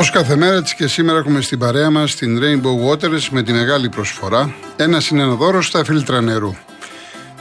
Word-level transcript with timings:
Όπως 0.00 0.12
κάθε 0.12 0.36
μέρα 0.36 0.56
έτσι 0.56 0.76
και 0.76 0.86
σήμερα 0.86 1.18
έχουμε 1.18 1.40
στην 1.40 1.58
παρέα 1.58 1.90
μας 1.90 2.14
την 2.14 2.40
Rainbow 2.42 2.90
Waters 2.90 3.28
με 3.30 3.42
τη 3.42 3.52
μεγάλη 3.52 3.88
προσφορά. 3.88 4.54
Ένας 4.76 5.08
είναι 5.08 5.22
ένα 5.22 5.34
δώρος 5.34 5.66
στα 5.66 5.84
φίλτρα 5.84 6.20
νερού. 6.20 6.54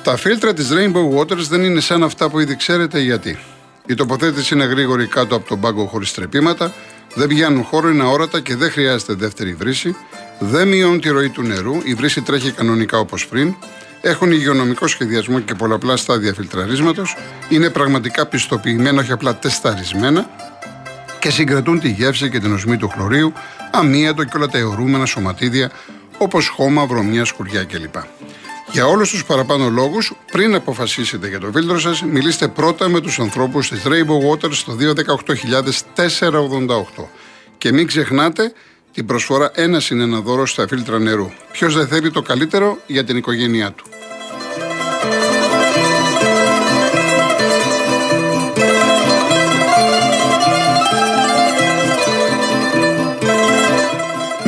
Τα 0.03 0.15
φίλτρα 0.17 0.53
της 0.53 0.69
Rainbow 0.71 1.19
Waters 1.19 1.47
δεν 1.49 1.63
είναι 1.63 1.79
σαν 1.79 2.03
αυτά 2.03 2.29
που 2.29 2.39
ήδη 2.39 2.55
ξέρετε 2.55 2.99
γιατί. 2.99 3.39
Η 3.85 3.93
τοποθέτηση 3.93 4.53
είναι 4.53 4.65
γρήγορη 4.65 5.07
κάτω 5.07 5.35
από 5.35 5.47
τον 5.47 5.59
πάγκο 5.59 5.85
χωρίς 5.85 6.13
τρεπήματα, 6.13 6.73
δεν 7.13 7.27
πιάνουν 7.27 7.63
χώρο, 7.63 7.89
είναι 7.89 8.03
αόρατα 8.03 8.39
και 8.39 8.55
δεν 8.55 8.71
χρειάζεται 8.71 9.13
δεύτερη 9.13 9.53
βρύση, 9.53 9.95
δεν 10.39 10.67
μειώνουν 10.67 11.01
τη 11.01 11.09
ροή 11.09 11.29
του 11.29 11.41
νερού, 11.41 11.75
η 11.83 11.93
βρύση 11.93 12.21
τρέχει 12.21 12.51
κανονικά 12.51 12.97
όπως 12.97 13.27
πριν, 13.27 13.55
έχουν 14.01 14.31
υγειονομικό 14.31 14.87
σχεδιασμό 14.87 15.39
και 15.39 15.53
πολλαπλά 15.53 15.97
στάδια 15.97 16.33
φιλτραρίσματος, 16.33 17.15
είναι 17.49 17.69
πραγματικά 17.69 18.25
πιστοποιημένα, 18.25 19.01
όχι 19.01 19.11
απλά 19.11 19.35
τεσταρισμένα 19.35 20.29
και 21.19 21.29
συγκρατούν 21.29 21.79
τη 21.79 21.89
γεύση 21.89 22.29
και 22.29 22.39
την 22.39 22.53
οσμή 22.53 22.77
του 22.77 22.89
χλωρίου, 22.89 23.33
αμύατο 23.71 24.23
και 24.23 24.31
όλα 24.35 24.47
τα 24.47 24.57
αιωρούμενα 24.57 25.05
σωματίδια 25.05 25.71
όπως 26.17 26.47
χώμα, 26.47 26.85
βρωμιά, 26.85 27.25
σκουριά 27.25 27.63
κλπ. 27.63 27.95
Για 28.71 28.85
όλους 28.85 29.09
τους 29.09 29.25
παραπάνω 29.25 29.69
λόγους, 29.69 30.13
πριν 30.31 30.55
αποφασίσετε 30.55 31.27
για 31.27 31.39
το 31.39 31.51
φίλτρο 31.53 31.79
σας, 31.79 32.03
μιλήστε 32.03 32.47
πρώτα 32.47 32.89
με 32.89 32.99
τους 32.99 33.19
ανθρώπους 33.19 33.69
της 33.69 33.81
Rainbow 33.85 34.31
Water 34.31 34.51
στο 34.51 34.73
218.488. 34.73 37.09
Και 37.57 37.71
μην 37.71 37.87
ξεχνάτε 37.87 38.53
την 38.93 39.05
προσφορά 39.05 39.51
ένα 39.55 39.81
είναι 39.91 40.03
ένα 40.03 40.19
δώρο 40.19 40.45
στα 40.45 40.67
φίλτρα 40.67 40.99
νερού. 40.99 41.31
Ποιος 41.51 41.75
δεν 41.75 41.87
θέλει 41.87 42.11
το 42.11 42.21
καλύτερο 42.21 42.77
για 42.87 43.03
την 43.03 43.17
οικογένειά 43.17 43.71
του. 43.71 43.85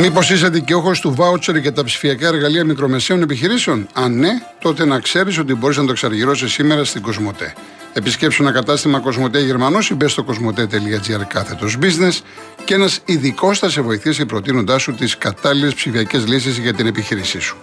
Μήπως 0.01 0.29
είσαι 0.29 0.49
δικαιούχος 0.49 0.99
του 0.99 1.13
βάουτσερ 1.15 1.55
για 1.55 1.73
τα 1.73 1.83
ψηφιακά 1.83 2.27
εργαλεία 2.27 2.65
μικρομεσαίων 2.65 3.21
επιχειρήσεων; 3.21 3.87
Αν 3.93 4.19
ναι, 4.19 4.29
τότε 4.59 4.85
να 4.85 4.99
ξέρεις 4.99 5.37
ότι 5.37 5.53
μπορείς 5.53 5.77
να 5.77 5.85
το 5.85 5.91
εξαργυρώσεις 5.91 6.51
σήμερα 6.51 6.83
στην 6.83 7.01
Κοσμοτέ. 7.01 7.53
Επισκέψου 7.93 8.43
ένα 8.43 8.51
κατάστημα 8.51 8.99
Κοσμοτέ 8.99 9.39
Γερμανός 9.39 9.89
ή 9.89 9.93
μπες 9.93 10.11
στο 10.11 10.23
κοσμοτέ.gr 10.23 11.27
κάθετος 11.27 11.77
business 11.81 12.19
και 12.65 12.73
ένας 12.73 12.99
ειδικός 13.05 13.59
θα 13.59 13.69
σε 13.69 13.81
βοηθήσει 13.81 14.25
προτείνοντάς 14.25 14.81
σου 14.81 14.93
τις 14.93 15.17
κατάλληλες 15.17 15.73
ψηφιακές 15.73 16.27
λύσεις 16.27 16.57
για 16.57 16.73
την 16.73 16.85
επιχείρησή 16.85 17.39
σου. 17.39 17.57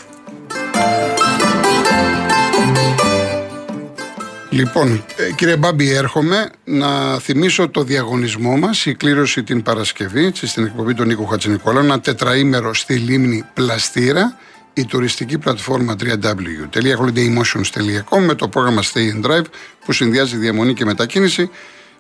Λοιπόν, 4.51 5.05
ε, 5.17 5.33
κύριε 5.33 5.57
Μπάμπη, 5.57 5.91
έρχομαι 5.91 6.51
να 6.65 7.19
θυμίσω 7.19 7.69
το 7.69 7.83
διαγωνισμό 7.83 8.57
μας, 8.57 8.87
η 8.87 8.95
κλήρωση 8.95 9.43
την 9.43 9.63
Παρασκευή, 9.63 10.33
στην 10.35 10.65
εκπομπή 10.65 10.95
του 10.95 11.05
Νίκου 11.05 11.27
Χατζηνικόλα, 11.27 11.81
ένα 11.81 12.01
τετραήμερο 12.01 12.75
στη 12.75 12.95
λίμνη 12.95 13.45
Πλαστήρα, 13.55 14.39
η 14.75 14.85
τουριστική 14.85 15.39
πλατφόρμα 15.39 15.97
www.holidaymotions.com 16.01 18.19
με 18.19 18.35
το 18.35 18.49
πρόγραμμα 18.49 18.83
Stay 18.83 19.15
and 19.15 19.23
Drive 19.27 19.45
που 19.85 19.93
συνδυάζει 19.93 20.37
διαμονή 20.37 20.75
και 20.75 20.85
μετακίνηση. 20.85 21.51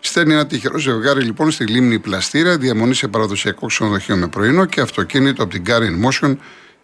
Στέλνει 0.00 0.32
ένα 0.32 0.46
τυχερό 0.46 0.78
ζευγάρι 0.78 1.22
λοιπόν 1.22 1.50
στη 1.50 1.64
λίμνη 1.64 1.98
Πλαστήρα, 1.98 2.56
διαμονή 2.56 2.94
σε 2.94 3.08
παραδοσιακό 3.08 3.66
ξενοδοχείο 3.66 4.16
με 4.16 4.28
πρωινό 4.28 4.64
και 4.64 4.80
αυτοκίνητο 4.80 5.42
από 5.42 5.52
την 5.52 5.62
Garin 5.66 6.08
Motion 6.08 6.36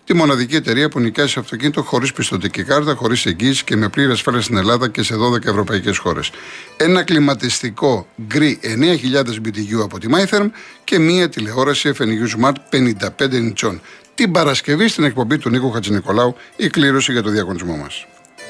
τη 0.04 0.14
μοναδική 0.14 0.56
εταιρεία 0.56 0.88
που 0.88 1.00
νοικιάζει 1.00 1.38
αυτοκίνητο 1.38 1.82
χωρίς 1.82 2.12
πιστοτική 2.12 2.62
κάρτα, 2.62 2.94
χωρίς 2.94 3.26
εγγύηση 3.26 3.64
και 3.64 3.76
με 3.76 3.88
πλήρη 3.88 4.10
ασφάλεια 4.12 4.40
στην 4.40 4.56
Ελλάδα 4.56 4.88
και 4.88 5.02
σε 5.02 5.14
12 5.14 5.46
ευρωπαϊκές 5.46 5.98
χώρες. 5.98 6.30
Ένα 6.76 7.02
κλιματιστικό 7.02 8.06
γκρι 8.26 8.58
9.000 8.62 9.24
BTU 9.24 9.82
από 9.82 9.98
τη 9.98 10.06
MyTherm 10.10 10.50
και 10.84 10.98
μία 10.98 11.28
τηλεόραση 11.28 11.92
FNU 11.98 12.40
Smart 12.40 12.54
55 12.70 12.92
inch. 13.18 13.78
Την 14.14 14.32
Παρασκευή 14.32 14.88
στην 14.88 15.04
εκπομπή 15.04 15.38
του 15.38 15.50
Νίκο 15.50 15.70
Χατζηνικολάου 15.70 16.36
η 16.56 16.68
κλήρωση 16.68 17.12
για 17.12 17.22
το 17.22 17.30
διαγωνισμό 17.30 17.76
μας. 17.76 18.06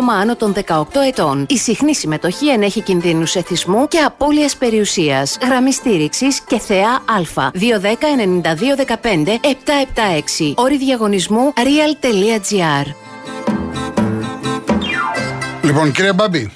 άτομα 0.00 0.18
άνω 0.18 0.36
των 0.36 0.54
18 0.66 0.82
ετών. 1.08 1.46
Η 1.48 1.56
συχνή 1.56 1.94
συμμετοχή 1.94 2.48
ενέχει 2.48 2.80
κινδύνους 2.80 3.34
εθισμού 3.34 3.88
και 3.88 3.98
απώλειας 3.98 4.56
περιουσίας. 4.56 5.38
Γραμμή 5.42 5.72
στήριξης 5.72 6.40
και 6.40 6.58
θεά 6.58 6.90
Α. 6.90 7.50
210-9215-776. 7.54 10.52
Όρη 10.54 10.76
διαγωνισμού 10.76 11.52
real.gr. 11.56 12.86
Λοιπόν, 15.62 15.92
κύριε 15.92 16.12
Μπάμπη. 16.12 16.52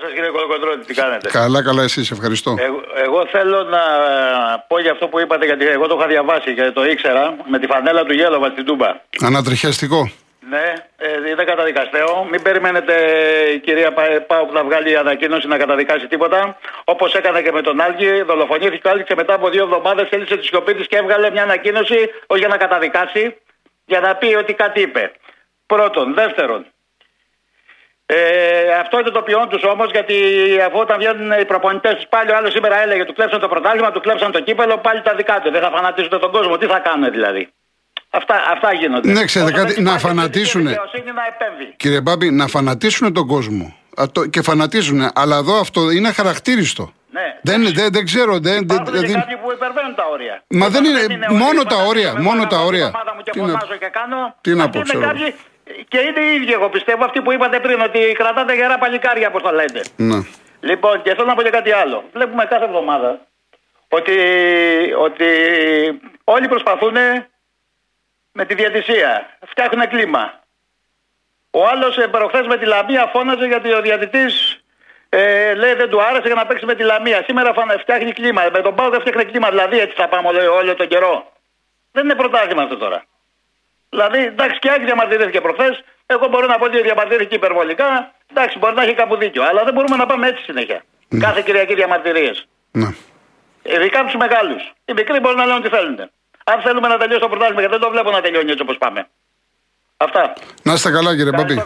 Σας 0.00 0.12
κύριε 0.14 0.30
Κολοκοντρώνη, 0.30 0.84
τι 0.84 0.94
κάνετε; 0.94 1.28
Καλά, 1.30 1.62
καλά, 1.62 1.82
εσείς, 1.82 2.10
ευχαριστώ. 2.10 2.54
Εγώ, 2.58 2.80
εγώ 3.04 3.26
θέλω 3.30 3.62
να 3.62 3.78
πω 4.68 4.80
για 4.80 4.92
αυτό 4.92 5.08
που 5.08 5.20
είπατε, 5.20 5.44
γιατί 5.44 5.66
εγώ 5.66 5.86
το 5.86 5.96
είχα 5.98 6.06
διαβάσει 6.06 6.54
και 6.54 6.70
το 6.74 6.84
ήξερα, 6.84 7.36
με 7.50 7.58
τη 7.58 7.66
φανέλα 7.66 8.04
του 8.04 8.14
Γέλοβα 8.14 8.48
στην 8.48 8.64
Τούμπα. 8.64 8.86
Ανατριχιαστικό. 9.20 10.10
Ναι, 10.40 10.72
ε, 10.96 11.30
είναι 11.30 11.44
καταδικαστέο. 11.44 12.24
Μην 12.24 12.42
περιμένετε 12.42 12.94
η 13.54 13.58
κυρία 13.58 13.92
Πάου 14.26 14.46
που 14.46 14.52
θα 14.52 14.64
βγάλει 14.64 14.96
ανακοίνωση 14.96 15.48
να 15.48 15.58
καταδικάσει 15.58 16.06
τίποτα. 16.06 16.58
Όπως 16.84 17.14
έκανε 17.14 17.42
και 17.42 17.52
με 17.52 17.62
τον 17.62 17.80
Άλγη, 17.80 18.22
δολοφονήθηκε 18.22 18.88
ο 18.88 18.90
Άλγη 18.90 19.04
και 19.04 19.14
μετά 19.14 19.34
από 19.34 19.48
δύο 19.48 19.62
εβδομάδες 19.62 20.08
έλυσε 20.10 20.36
τη 20.36 20.46
σιωπή 20.46 20.74
της 20.74 20.86
και 20.86 20.96
έβγαλε 20.96 21.30
μια 21.30 21.42
ανακοίνωση, 21.42 22.10
όχι 22.26 22.40
για 22.40 22.48
να 22.48 22.56
καταδικάσει, 22.56 23.36
για 23.84 24.00
να 24.00 24.16
πει 24.16 24.34
ότι 24.34 24.54
κάτι 24.54 24.80
είπε. 24.80 25.12
Πρώτον. 25.66 26.14
Δεύτερον, 26.14 26.66
ε, 28.06 28.72
αυτό 28.80 28.98
είναι 28.98 29.10
το 29.10 29.22
ποιόν 29.22 29.48
τους 29.48 29.62
όμως, 29.64 29.90
γιατί 29.90 30.14
αφού 30.66 30.78
όταν 30.78 30.98
βγαίνουν 30.98 31.40
οι 31.40 31.44
προπονητές 31.44 31.94
τους 31.94 32.06
πάλι, 32.06 32.30
ο 32.30 32.36
άλλος 32.36 32.52
σήμερα 32.52 32.82
έλεγε 32.82 33.04
του 33.04 33.12
κλέψαν 33.12 33.40
το 33.40 33.48
πρωτάθλημα, 33.48 33.90
του 33.92 34.00
κλέψαν 34.00 34.32
το 34.32 34.40
κύπελο, 34.40 34.78
πάλι 34.78 35.02
τα 35.02 35.14
δικά 35.14 35.40
του. 35.40 35.50
Δεν 35.50 35.62
θα 35.62 35.70
φανατίζουν 35.70 36.20
τον 36.20 36.32
κόσμο. 36.32 36.56
Τι 36.56 36.66
θα 36.66 36.78
κάνουν 36.78 37.10
δηλαδή. 37.10 37.52
Αυτά, 38.18 38.34
αυτά 38.52 38.72
γίνονται. 38.72 39.12
Ναι, 39.12 39.24
ξέρετε 39.24 39.52
κάτι, 39.52 39.82
να 39.82 39.98
φανατίσουν. 39.98 40.68
Κύριε 41.76 42.00
Μπάμπη, 42.00 42.30
να 42.30 42.46
φανατίσουν 42.46 43.12
τον 43.12 43.26
κόσμο. 43.26 43.76
Και 44.30 44.42
φανατίζουν. 44.42 45.10
Αλλά 45.14 45.36
εδώ 45.36 45.60
αυτό 45.60 45.90
είναι 45.90 46.12
χαρακτήριστο. 46.12 46.92
Ναι. 47.10 47.26
Δεν, 47.42 47.72
δεν, 47.72 47.88
δεν 47.92 48.04
ξέρω. 48.04 48.38
Δεν, 48.38 48.62
Υπάρχουν 48.62 48.92
δεν, 48.92 49.02
και 49.02 49.12
κάποιοι 49.12 49.36
που 49.36 49.52
υπερβαίνουν 49.52 49.94
τα 49.94 50.04
όρια. 50.12 50.42
Μα 50.48 50.68
δεν 50.68 50.84
είναι, 50.84 51.00
είναι 51.10 51.26
μόνο 51.30 51.62
τα 51.62 51.76
όρια. 51.76 52.14
Μόνο 52.20 52.46
τα 52.46 52.58
όρια. 52.58 52.92
Τι 53.32 53.40
να, 53.40 53.58
και 53.78 53.90
κάνω, 53.98 54.34
τι 54.40 54.54
να 54.54 54.70
πω, 54.70 54.80
ξέρω. 54.80 55.00
Κάποιοι, 55.00 55.34
και 55.88 55.98
είναι 55.98 56.20
οι 56.26 56.34
ίδιοι, 56.34 56.52
εγώ 56.52 56.68
πιστεύω, 56.68 57.04
αυτοί 57.04 57.20
που 57.20 57.32
είπατε 57.32 57.60
πριν, 57.60 57.80
ότι 57.80 57.98
κρατάτε 58.18 58.54
γερά 58.54 58.78
παλικάρια, 58.78 59.28
όπως 59.28 59.42
το 59.42 59.50
λέτε. 59.50 59.80
Να. 59.96 60.26
Λοιπόν, 60.60 61.02
και 61.02 61.14
θέλω 61.14 61.26
να 61.26 61.34
πω 61.34 61.42
και 61.42 61.50
κάτι 61.50 61.70
άλλο. 61.72 62.04
Βλέπουμε 62.12 62.44
κάθε 62.44 62.64
εβδομάδα 62.64 63.20
ότι, 63.88 64.16
ότι 64.98 65.26
όλοι 66.24 66.48
προσπαθούν 66.48 66.96
με 68.38 68.44
τη 68.44 68.54
διατησία. 68.54 69.10
Φτιάχνουν 69.50 69.88
κλίμα. 69.88 70.24
Ο 71.50 71.60
άλλος 71.72 71.96
ε, 71.96 72.06
προχθές 72.06 72.46
με 72.46 72.56
τη 72.56 72.66
Λαμία 72.66 73.10
φώναζε 73.12 73.46
γιατί 73.46 73.72
ο 73.72 73.80
διατητής 73.80 74.34
ε, 75.08 75.54
λέει 75.54 75.74
δεν 75.74 75.88
του 75.90 76.02
άρεσε 76.02 76.26
για 76.30 76.34
να 76.34 76.46
παίξει 76.46 76.66
με 76.66 76.74
τη 76.74 76.82
Λαμία. 76.82 77.22
Σήμερα 77.26 77.50
φτιάχνει 77.78 78.12
κλίμα. 78.12 78.42
Με 78.52 78.60
τον 78.60 78.74
Πάο 78.74 78.88
δεν 78.88 79.00
φτιάχνει 79.00 79.24
κλίμα. 79.24 79.48
Δηλαδή 79.48 79.78
έτσι 79.78 79.94
θα 79.96 80.08
πάμε 80.08 80.28
όλο, 80.28 80.54
όλο 80.54 80.74
τον 80.74 80.88
καιρό. 80.88 81.32
Δεν 81.92 82.04
είναι 82.04 82.14
πρωτάθλημα 82.14 82.62
αυτό 82.62 82.76
τώρα. 82.76 83.04
Δηλαδή, 83.90 84.18
εντάξει, 84.18 84.58
και 84.58 84.70
άκρη 84.70 84.84
διαμαρτυρήθηκε 84.84 85.40
προχθές. 85.40 85.84
Εγώ 86.06 86.28
μπορώ 86.28 86.46
να 86.46 86.58
πω 86.58 86.64
ότι 86.64 86.82
διαμαρτυρήθηκε 86.82 87.34
υπερβολικά. 87.34 88.14
Εντάξει, 88.30 88.58
μπορεί 88.58 88.74
να 88.74 88.82
έχει 88.82 88.94
κάπου 88.94 89.16
δίκιο. 89.16 89.42
Αλλά 89.42 89.64
δεν 89.64 89.74
μπορούμε 89.74 89.96
να 89.96 90.06
πάμε 90.06 90.28
έτσι 90.28 90.42
συνέχεια. 90.42 90.82
Ναι. 91.08 91.20
Κάθε 91.24 91.42
Κυριακή 91.42 91.74
διαμαρτυρίες. 91.74 92.48
Ναι. 92.72 92.88
Ειδικά 93.62 94.04
τους 94.04 94.14
μεγάλους. 94.14 94.72
Οι 94.84 94.92
μικροί 94.92 95.20
μπορούν 95.20 95.38
να 95.38 95.46
λένε 95.46 95.60
τι 95.60 95.68
θέλουν 95.68 96.10
αν 96.52 96.60
θέλουμε 96.64 96.88
να 96.88 96.96
τελειώσει 96.98 97.20
το 97.20 97.28
πρωτάθλημα, 97.28 97.60
γιατί 97.60 97.74
δεν 97.76 97.84
το 97.84 97.90
βλέπω 97.90 98.10
να 98.10 98.20
τελειώνει 98.20 98.50
έτσι 98.50 98.62
όπως 98.62 98.78
πάμε. 98.78 99.08
Αυτά. 99.96 100.32
Να 100.62 100.72
είστε 100.72 100.90
καλά, 100.90 101.16
κύριε 101.16 101.30
Παπή. 101.30 101.62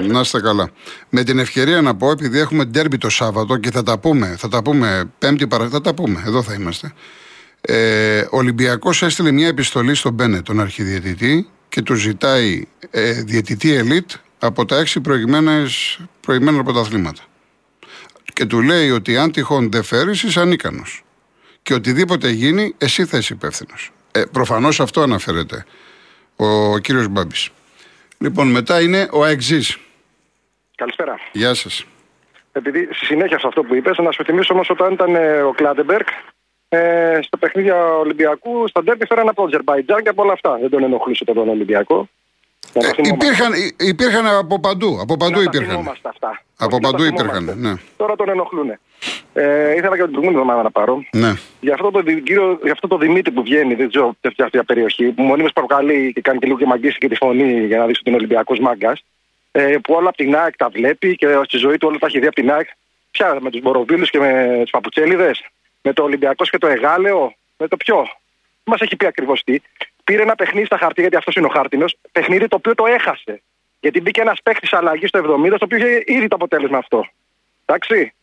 Να 0.00 0.20
είστε 0.20 0.40
καλά. 0.40 0.70
Με 1.08 1.22
την 1.22 1.38
ευκαιρία 1.38 1.80
να 1.80 1.96
πω, 1.96 2.10
επειδή 2.10 2.38
έχουμε 2.38 2.64
ντέρμπι 2.64 2.98
το 2.98 3.08
Σάββατο 3.08 3.56
και 3.56 3.70
θα 3.70 3.82
τα 3.82 3.98
πούμε, 3.98 4.36
θα 4.38 4.48
τα 4.48 4.62
πούμε 4.62 5.10
Πέμπτη 5.18 5.46
παρα... 5.46 5.68
θα 5.68 5.80
τα 5.80 5.94
πούμε, 5.94 6.22
εδώ 6.26 6.42
θα 6.42 6.54
είμαστε. 6.54 6.92
Ε, 7.60 8.20
ο 8.20 8.36
Ολυμπιακός 8.36 9.02
έστειλε 9.02 9.30
μια 9.30 9.46
επιστολή 9.46 9.94
στον 9.94 10.12
Μπένε, 10.12 10.42
τον 10.42 10.60
αρχιδιαιτητή, 10.60 11.48
και 11.68 11.82
του 11.82 11.94
ζητάει 11.94 12.66
ε, 12.90 13.12
διαιτητή 13.12 13.74
ελίτ 13.74 14.10
από 14.38 14.64
τα 14.64 14.78
έξι 14.78 15.00
προηγμένα 16.20 16.62
πρωταθλήματα. 16.64 17.22
Και 18.32 18.44
του 18.44 18.62
λέει 18.62 18.90
ότι 18.90 19.16
αν 19.16 19.32
τυχόν 19.32 19.70
δεν 19.70 19.82
φέρεις, 19.82 20.22
είσαι 20.22 20.40
ανίκανος 20.40 21.04
Και 21.62 21.74
οτιδήποτε 21.74 22.28
γίνει, 22.28 22.74
εσύ 22.78 23.04
θα 23.04 23.18
είσαι 23.18 23.32
υπεύθυνος. 23.32 23.92
Ε, 24.12 24.22
Προφανώς 24.32 24.80
αυτό 24.80 25.00
αναφέρεται 25.00 25.64
ο 26.36 26.78
κύριος 26.78 27.08
Μπάμπης. 27.08 27.50
Λοιπόν, 28.18 28.50
μετά 28.50 28.80
είναι 28.80 29.08
ο 29.12 29.22
Αεξή. 29.22 29.78
Καλησπέρα. 30.74 31.18
Γεια 31.32 31.54
σας. 31.54 31.84
Επειδή 32.52 32.88
στη 32.92 33.04
συνέχεια 33.04 33.38
σε 33.38 33.46
αυτό 33.46 33.62
που 33.62 33.74
είπες, 33.74 33.98
να 33.98 34.10
σου 34.10 34.24
θυμίσω 34.24 34.54
όμως 34.54 34.70
όταν 34.70 34.92
ήταν 34.92 35.14
ε, 35.14 35.42
ο 35.42 35.52
Κλάντεμπεργκ 35.52 36.06
ε, 36.68 37.18
στο 37.22 37.36
παιχνίδι 37.36 37.70
Ολυμπιακού, 37.70 38.68
στα 38.68 38.82
Ντέρμπι 38.82 39.06
φέραν 39.06 39.28
από 39.28 39.36
το 39.36 39.42
Αζερβαϊτζάν 39.42 40.02
και 40.02 40.08
από 40.08 40.22
όλα 40.22 40.32
αυτά. 40.32 40.58
Δεν 40.60 40.70
τον 40.70 40.82
ενοχλούσε 40.82 41.24
τον 41.24 41.48
Ολυμπιακό. 41.48 42.08
Να 42.72 42.80
τα 42.82 42.88
Ε, 42.88 42.92
θυμόμαστε. 42.92 43.26
υπήρχαν, 43.26 43.52
υ- 43.52 43.82
υπήρχαν 43.82 44.26
από 44.26 44.60
παντού. 44.60 44.98
Από 45.00 45.16
παντού 45.16 45.30
Να 45.30 45.36
τα 45.36 45.42
υπήρχαν. 45.54 45.70
θυμόμαστε 45.76 46.08
αυτά. 46.08 46.42
Από 46.56 46.74
Όχι, 46.76 46.82
να 46.84 46.90
παντού 46.90 47.02
τα 47.02 47.08
υπήρχαν, 47.08 47.38
θυμόμαστε. 47.44 47.68
ναι. 47.68 47.74
Τώρα 47.96 48.16
τον 48.16 48.28
ενοχλούν. 48.28 48.70
Ε, 49.32 49.74
ήθελα 49.74 49.96
και 49.96 50.02
την 50.02 50.12
προηγούμενη 50.12 50.28
εβδομάδα 50.34 50.62
να 50.62 50.70
πάρω. 50.70 51.04
Ναι. 51.12 51.32
Για 51.60 51.74
αυτό, 51.74 51.90
το, 51.90 52.00
δι- 52.00 52.22
κύριο, 52.22 52.58
για 52.62 52.72
αυτό 52.72 52.88
το 52.88 52.98
Δημήτρη 52.98 53.32
που 53.32 53.42
βγαίνει, 53.42 53.74
δεν 53.74 53.88
ξέρω 53.88 54.16
ποια 54.20 54.44
αυτή 54.44 54.58
η 54.58 54.64
περιοχή, 54.64 55.04
που 55.06 55.22
μονίμως 55.22 55.52
προκαλεί 55.52 56.12
και 56.14 56.20
κάνει 56.20 56.38
και 56.38 56.46
λίγο 56.46 56.58
και 56.58 56.66
μαγκίσει 56.66 56.98
και 56.98 57.08
τη 57.08 57.14
φωνή 57.14 57.66
για 57.66 57.78
να 57.78 57.86
δείξει 57.86 58.00
ότι 58.00 58.08
είναι 58.10 58.18
Ολυμπιακός 58.18 58.58
μάγκας. 58.58 59.04
Ε, 59.52 59.76
που 59.82 59.94
όλα 59.94 60.08
από 60.08 60.16
την 60.16 60.36
ΑΕΚ 60.36 60.56
τα 60.56 60.68
βλέπει 60.68 61.16
και 61.16 61.26
στη 61.44 61.56
ζωή 61.56 61.78
του 61.78 61.88
όλα 61.88 61.98
τα 61.98 62.06
έχει 62.06 62.18
δει 62.18 62.26
από 62.26 62.34
την 62.34 62.50
ΑΕΚ. 62.52 62.68
Ποια, 63.10 63.36
με 63.40 63.50
τους 63.50 63.60
Μποροβίλους 63.60 64.10
και 64.10 64.18
με 64.18 64.60
του 64.64 64.70
Παπουτσέλιδες, 64.70 65.44
με 65.82 65.92
το 65.92 66.02
Ολυμπιακός 66.02 66.50
και 66.50 66.58
το 66.58 66.66
Εγάλεο, 66.66 67.34
με 67.56 67.68
το 67.68 67.76
ποιο. 67.76 68.06
Μας 68.64 68.80
έχει 68.80 68.96
πει 68.96 69.06
ακριβώς 69.06 69.42
τι. 69.44 69.58
Πήρε 70.08 70.22
ένα 70.22 70.34
παιχνίδι 70.34 70.66
στα 70.66 70.78
χαρτιά, 70.78 71.02
γιατί 71.02 71.16
αυτός 71.16 71.34
είναι 71.34 71.46
ο 71.46 71.48
χάρτινος. 71.48 71.96
Παιχνίδι 72.12 72.48
το 72.48 72.56
οποίο 72.56 72.74
το 72.74 72.86
έχασε. 72.86 73.42
Γιατί 73.80 74.00
μπήκε 74.00 74.20
ένας 74.20 74.38
παίχτη 74.42 74.68
αλλαγή 74.70 75.06
στο 75.06 75.18
70, 75.18 75.52
στο 75.56 75.64
οποίο 75.64 75.76
είχε 75.76 76.02
ήδη 76.06 76.28
το 76.28 76.34
αποτέλεσμα 76.34 76.78
αυτό. 76.78 77.08
Εντάξει. 77.64 78.14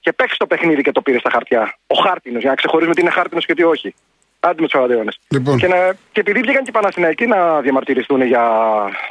Και 0.00 0.12
παίξει 0.12 0.38
το 0.38 0.46
παιχνίδι 0.46 0.82
και 0.82 0.92
το 0.92 1.02
πήρε 1.02 1.18
στα 1.18 1.30
χαρτιά. 1.30 1.78
Ο 1.86 1.94
χάρτινος, 1.94 2.40
για 2.40 2.50
να 2.50 2.56
ξεχωρίζουμε 2.56 2.94
τι 2.94 3.00
είναι 3.00 3.10
χάρτινος 3.10 3.46
και 3.46 3.54
τι 3.54 3.62
όχι. 3.62 3.94
Άντε 4.40 4.60
με 4.60 4.66
τους 4.66 4.72
Φαραντέονε. 4.72 5.12
Λοιπόν. 5.28 5.58
Και, 5.58 5.66
να, 5.66 5.92
και 6.12 6.20
επειδή 6.20 6.40
βγήκαν 6.40 6.62
και 6.62 6.70
οι 6.70 6.72
Παναθηναϊκοί 6.72 7.26
να 7.26 7.60
διαμαρτυρηθούν 7.60 8.22
για 8.22 8.42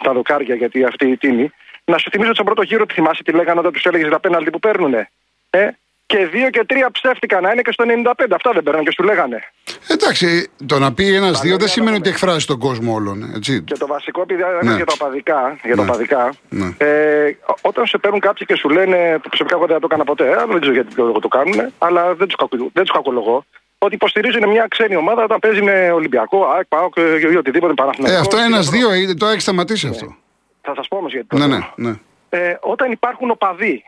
τα 0.03 0.13
δοκάρια, 0.13 0.55
γιατί 0.55 0.83
αυτή 0.83 1.07
η 1.07 1.17
τίμη, 1.17 1.51
να 1.85 1.97
σου 1.97 2.09
θυμίσω 2.09 2.29
ότι 2.29 2.35
στον 2.35 2.45
πρώτο 2.45 2.61
γύρο 2.61 2.85
τι 2.85 2.93
θυμάσαι 2.93 3.23
τι 3.23 3.31
λέγανε 3.31 3.59
όταν 3.59 3.71
τους 3.73 3.85
έλεγες 3.85 4.09
τα 4.09 4.19
πέναλτι 4.19 4.49
που 4.49 4.59
παίρνουνε. 4.59 5.09
Ε; 5.49 5.69
Και 6.05 6.25
δύο 6.25 6.49
και 6.49 6.63
τρία 6.65 6.91
ψεύτηκαν 6.91 7.41
να 7.43 7.51
είναι 7.51 7.61
και 7.61 7.71
στο 7.71 7.83
95. 7.87 8.11
Αυτά 8.35 8.51
δεν 8.53 8.63
παίρναν 8.63 8.83
και 8.83 8.91
σου 8.91 9.03
λέγανε. 9.03 9.43
Εντάξει, 9.87 10.49
το 10.65 10.79
να 10.79 10.93
πει 10.93 11.03
ένα-δύο 11.15 11.33
δεν 11.41 11.49
λέγαμε. 11.49 11.67
σημαίνει 11.67 11.95
ότι 11.95 12.09
εκφράζει 12.09 12.45
τον 12.45 12.59
κόσμο 12.59 12.93
όλων. 12.93 13.31
Έτσι. 13.35 13.61
Και 13.61 13.73
το 13.77 13.87
βασικό, 13.87 14.21
επειδή 14.21 14.41
ναι. 14.61 14.69
Ναι. 14.69 14.75
για 14.75 14.85
τα 14.85 14.93
οπαδικά, 14.99 15.57
για 15.63 15.75
τα 15.75 15.83
Ναι. 15.83 15.89
οπαδικά 15.89 16.33
Ναι. 16.49 16.65
ε, 16.77 17.37
ό- 17.45 17.55
όταν 17.61 17.85
σε 17.87 17.97
παίρνουν 17.97 18.19
κάποιοι 18.19 18.45
και 18.47 18.55
σου 18.55 18.69
λένε, 18.69 19.19
που 19.21 19.27
προσωπικά 19.27 19.55
εγώ 19.55 19.65
δεν 19.65 19.79
το 19.79 19.87
έκανα 19.91 20.03
ποτέ, 20.03 20.27
αλλά 20.27 20.45
δεν 20.45 20.59
ξέρω 20.59 20.73
γιατί 20.73 20.95
το, 20.95 21.11
το 21.11 21.27
κάνουν, 21.27 21.71
αλλά 21.77 22.13
δεν 22.15 22.27
τους 22.27 22.35
κακου, 22.35 22.57
δεν 22.73 22.83
τους 22.83 22.91
κακολογώ, 22.91 23.45
ότι 23.77 23.95
υποστηρίζουν 23.95 24.49
μια 24.49 24.65
ξένη 24.69 24.95
ομάδα 24.95 25.23
όταν 25.23 25.39
παίζει 25.39 25.61
με 25.61 25.91
Ολυμπιακό, 25.91 26.45
ΑΕΚ, 26.55 26.65
ΠΑΟΚ 26.65 26.93
ε, 26.97 27.31
ή 27.31 27.35
οτιδήποτε 27.35 27.71
Ε, 27.71 27.75
Παναθηναϊκό. 27.75 28.19
αυτό 28.19 28.35
Και 28.37 28.43
ένα-δύο 28.43 28.89
ε, 28.91 29.13
το 29.13 29.25
έχει 29.25 29.39
σταματήσει 29.39 29.87
αυτό. 29.87 30.15
Θα 30.61 30.73
σας 30.75 30.87
πω 30.87 30.97
όμως 30.97 31.11
γιατί. 31.11 31.27
το 31.27 31.37
Ναι, 31.37 31.47
λέω. 31.47 31.73
ναι, 31.75 31.89
ναι. 31.89 31.95
Ε, 32.29 32.57
όταν 32.61 32.91
υπάρχουν 32.91 33.29
οπαδοί, 33.31 33.83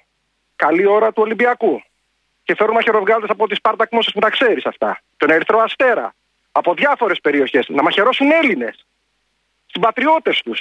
καλή 0.56 0.85
ώρα 0.88 1.07
του 1.07 1.21
Ολυμπιακού 1.25 1.81
και 2.45 2.56
φέρουν 2.56 2.74
μαχαιροβγάλτε 2.74 3.25
από 3.30 3.47
τη 3.47 3.56
Σπάρτακ 3.56 3.92
Μόσες 3.92 4.13
που 4.13 4.19
τα 4.19 4.30
ξέρεις 4.30 4.65
αυτά, 4.65 5.00
τον 5.18 5.30
Ερυθρό 5.30 5.59
Αστέρα, 5.59 6.13
από 6.51 6.74
διάφορες 6.74 7.19
περιοχές, 7.21 7.65
να 7.69 7.81
μαχαιρώσουν 7.83 8.31
Έλληνες, 8.31 8.86
συμπατριώτες 9.71 10.42
τους. 10.45 10.59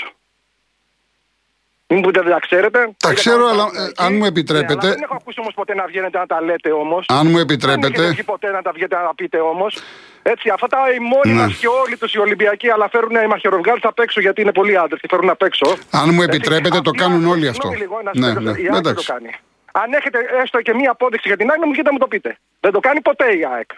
Μην 1.88 1.98
μου 1.98 2.06
πείτε 2.10 2.20
δεν 2.22 2.32
τα 2.32 2.38
ξέρετε. 2.40 2.78
Τα 2.78 3.08
Έχετε 3.08 3.14
ξέρω, 3.14 3.42
πάει 3.44 3.52
αλλά, 3.52 3.64
πάνω 3.66 3.80
ε, 3.80 3.84
εκεί. 3.84 4.04
αν 4.04 4.14
μου 4.16 4.24
επιτρέπετε- 4.24 4.74
Ναι, 4.82 4.86
αλλά 4.86 4.94
δεν 4.94 5.02
έχω 5.02 5.14
ακούσει 5.14 5.40
όμως 5.40 5.54
ποτέ 5.54 5.74
να 5.74 5.86
βγαίνετε 5.86 6.18
να 6.18 6.26
τα 6.26 6.40
λέτε 6.42 6.72
όμως. 6.72 7.04
Αν 7.08 7.26
μου 7.26 7.32
Δεν 7.32 7.40
επιτρέπετε, 7.40 7.86
έχετε 7.86 8.08
βγει 8.10 8.22
ποτέ 8.22 8.50
να 8.50 8.62
τα 8.62 8.72
βγείτε 8.72 8.96
να 8.96 9.02
τα 9.02 9.14
πείτε 9.14 9.38
όμως. 9.40 9.78
Έτσι, 10.22 10.48
αυτά 10.50 10.66
τα 10.66 10.78
οι 10.94 10.98
μόνοι 10.98 11.34
Ναι. 11.36 11.42
μας 11.42 11.56
και 11.56 11.66
όλοι 11.66 11.96
τους 11.96 12.14
οι 12.14 12.18
Ολυμπιακοί, 12.18 12.70
αλλά 12.70 12.88
φέρουν 12.88 13.10
οι 13.14 13.26
μαχαιροβγάλτες 13.26 13.84
απ' 13.90 13.98
έξω 13.98 14.20
γιατί 14.20 14.40
είναι 14.40 14.52
πολλοί 14.52 14.76
άντρες 14.76 15.00
και 15.00 15.06
φέρουν 15.10 15.30
απ' 15.30 15.42
έξω. 15.42 15.66
αν 15.90 16.08
μου 16.14 16.22
Έτσι, 16.22 16.36
επιτρέπετε, 16.36 16.68
το 16.68 16.90
αυτοί 16.90 16.98
κάνουν 17.02 17.14
άνθρωποι- 17.16 17.36
όλοι 17.36 17.48
αυτό. 17.48 17.68
συγγνώμη 17.68 17.78
λίγο, 17.78 18.02
να 18.02 18.10
Ναι, 18.14 18.26
συμπληρώσω. 18.32 19.14
ναι, 19.20 19.30
Η 19.74 19.80
ΑΕΚ 19.80 19.90
δεν 19.90 20.02
το 20.02 20.10
εντάξει. 20.10 20.10
κάνει. 20.10 20.18
Αν 20.18 20.18
έχετε 20.18 20.18
έστω 20.42 20.62
και 20.62 20.74
μία 20.74 20.90
απόδειξη 20.90 21.28
για 21.28 21.36
την 21.36 21.50
ΑΕΚ, 21.50 21.60
να 21.60 21.66
μου 21.66 21.72
βγείτε 21.72 21.86
να 21.86 21.92
μου 21.92 21.98
το 21.98 22.06
πείτε. 22.08 22.38
Δεν 22.60 22.72
το 22.72 22.80
κάνει 22.80 23.00
ποτέ 23.00 23.36
η 23.36 23.44
ΑΕΚ. 23.44 23.70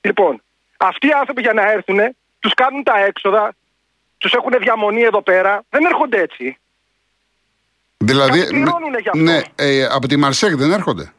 Λοιπόν, 0.00 0.42
αυτοί 0.76 1.06
οι 1.06 1.12
άνθρωποι 1.12 1.40
για 1.40 1.52
να 1.52 1.70
έρθουν, 1.70 1.98
τους 2.38 2.54
κάνουν 2.54 2.82
τα 2.82 2.98
έξοδα, 2.98 3.54
τους 4.18 4.32
έχουν 4.32 4.52
διαμονή 4.60 5.02
εδώ 5.02 5.22
πέρα. 5.22 5.64
Δεν 5.70 5.84
έρχονται 5.84 6.20
έτσι. 6.20 6.58
Δηλαδή, 7.96 8.38
Κάποιοι 8.38 8.60
πληρώνουνε 8.60 8.98
γι' 8.98 9.08
αυτό; 9.08 9.22
ναι, 9.22 9.40
ε, 9.54 9.84
από 9.84 10.08
τη 10.08 10.16
Μαρσέκ 10.16 10.56
δεν 10.56 10.72
έρχονται. 10.72 11.12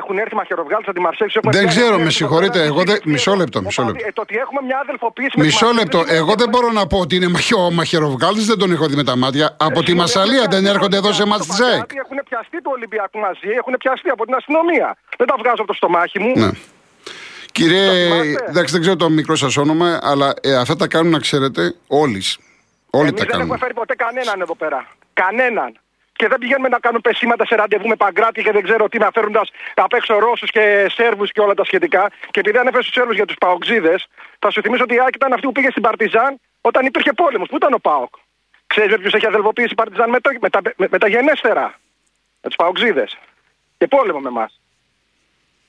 Έχουν 0.00 0.18
έρθει 0.18 0.34
μαχαιροβγάλτε 0.34 0.84
από 0.90 0.94
τη 0.98 1.00
Μαρσέξη. 1.00 1.38
Δεν 1.42 1.66
ξέρω, 1.66 1.98
με 1.98 2.10
συγχωρείτε, 2.10 2.62
εγώ 2.62 2.82
δεν- 2.82 3.00
μισό 3.04 3.34
λεπτό, 3.34 3.62
μισό 3.62 3.82
λεπτό. 3.82 4.04
Ε, 4.08 4.12
το 4.12 4.20
ότι 4.20 4.34
έχουμε 4.36 4.60
μια 4.68 4.78
αδελφοποίηση 4.82 5.32
με 5.36 5.42
τη 5.42 5.46
Μισό 5.48 5.64
Μαρσέξη 5.66 5.84
λεπτό. 5.84 5.98
σημαίνει 5.98 6.18
Εγώ 6.18 6.30
ότι 6.32 6.42
δεν 6.42 6.48
μπορώ 6.52 6.70
να 6.72 6.86
πω 6.86 6.98
ότι 6.98 7.16
είναι 7.16 7.28
μαχαιό, 7.28 7.70
μαχαιροβγάλτη, 7.70 8.40
δεν 8.40 8.58
τον 8.58 8.72
έχω 8.72 8.86
δει 8.86 8.94
με 8.94 9.04
τα 9.04 9.16
μάτια. 9.16 9.56
Από 9.66 9.82
τη 9.82 9.90
Έχουν 9.92 10.00
Μασαλία 10.02 10.40
δεν 10.40 10.48
πιαστεί 10.50 10.68
έρχονται 10.68 10.96
εδώ 10.96 11.12
σε 11.12 11.22
από 11.22 11.30
εμά 11.30 11.38
το 11.38 11.44
τη 11.44 11.54
ΣΑΕΚ. 11.54 11.70
Παγκράτη, 11.70 11.96
Έχουν 12.04 12.18
πιαστεί 12.28 12.56
του 12.62 12.70
Ολυμπιακού 12.74 13.18
μαζί, 13.18 13.48
έχουν 13.60 13.74
πιαστεί 13.78 14.08
από 14.08 14.24
την 14.24 14.34
αστυνομία. 14.34 14.96
Δεν 15.18 15.26
τα 15.26 15.34
βγάζω 15.38 15.54
από 15.62 15.66
το 15.66 15.72
στομάχι 15.80 16.18
μου. 16.20 16.32
Ναι. 16.36 16.50
Κύριε, 17.52 17.90
θυμάστε; 18.04 18.44
εντάξει, 18.48 18.72
δεν 18.72 18.80
ξέρω 18.80 18.96
το 18.96 19.08
μικρό 19.10 19.36
σας 19.36 19.56
όνομα, 19.56 19.98
αλλά 20.02 20.34
ε, 20.40 20.54
αυτά 20.56 20.76
τα 20.76 20.86
κάνουν 20.88 21.10
να 21.12 21.18
ξέρετε 21.18 21.74
όλοι. 21.86 22.22
Όλοι 22.90 23.08
Εμείς 23.08 23.20
τα 23.20 23.26
δεν 23.26 23.26
έχουμε 23.28 23.42
κάνουν. 23.42 23.58
φέρει 23.58 23.74
ποτέ 23.74 23.94
κανέναν 23.94 24.40
εδώ 24.40 24.54
πέρα. 24.54 24.86
Κανέναν. 25.12 25.78
Και 26.16 26.28
δεν 26.28 26.38
πηγαίνουμε 26.38 26.68
να 26.68 26.78
κάνουμε 26.78 27.00
πεσήματα 27.00 27.46
σε 27.46 27.54
ραντεβού 27.54 27.88
με 27.88 27.96
Παγκράτη 27.96 28.42
και 28.42 28.52
δεν 28.52 28.62
ξέρω 28.62 28.88
τι, 28.88 28.98
να 28.98 29.10
φέρνοντα 29.14 29.46
απ' 29.74 29.92
έξω 29.92 30.18
Ρώσους 30.18 30.50
και 30.50 30.86
Σέρβους 30.94 31.32
και 31.32 31.40
όλα 31.40 31.54
τα 31.54 31.64
σχετικά. 31.64 32.10
Και 32.30 32.40
επειδή 32.40 32.58
ανέφερε 32.58 32.82
στου 32.82 32.92
Σέρβους 32.92 33.14
για 33.14 33.24
τους 33.24 33.36
Παοξίδες, 33.40 34.06
θα 34.38 34.50
σου 34.50 34.60
θυμίσω 34.62 34.82
ότι 34.82 34.94
η 34.94 35.00
ΑΕΚ 35.00 35.14
ήταν 35.14 35.32
αυτή 35.32 35.46
που 35.46 35.52
πήγε 35.52 35.70
στην 35.70 35.82
Παρτιζάν 35.82 36.40
όταν 36.60 36.86
υπήρχε 36.86 37.12
πόλεμος. 37.12 37.48
Πού 37.48 37.56
ήταν 37.56 37.72
ο 37.72 37.78
Πάοκ. 37.78 38.14
Ξέρεις 38.66 38.90
με 38.90 38.98
ποιους 38.98 39.12
έχει 39.12 39.26
αδελφοποιήσει 39.26 39.68
η 39.70 39.74
Παρτιζάν 39.74 40.10
με, 40.10 40.20
το, 40.20 40.30
με, 40.40 40.50
τα, 40.50 40.60
με, 40.76 40.86
με 40.90 40.98
τα 40.98 41.08
γενέστερα; 41.08 41.78
Με 42.42 42.48
τους 42.48 42.56
Παοξίδες. 42.56 43.18
Και 43.78 43.86
πόλεμο 43.86 44.18
με 44.20 44.28
εμάς. 44.28 44.60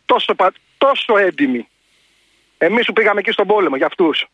Τόσο, 0.06 0.36
πα- 0.36 0.53
τόσο 0.77 1.18
έντιμοι. 1.18 1.68
Εμείς 2.57 2.86
που 2.86 2.94
πήγαμε 2.94 3.19
εκεί 3.19 3.31
στον 3.31 3.48
πόλεμο 3.48 3.75
για 3.75 3.86
αυτούς. 3.86 4.25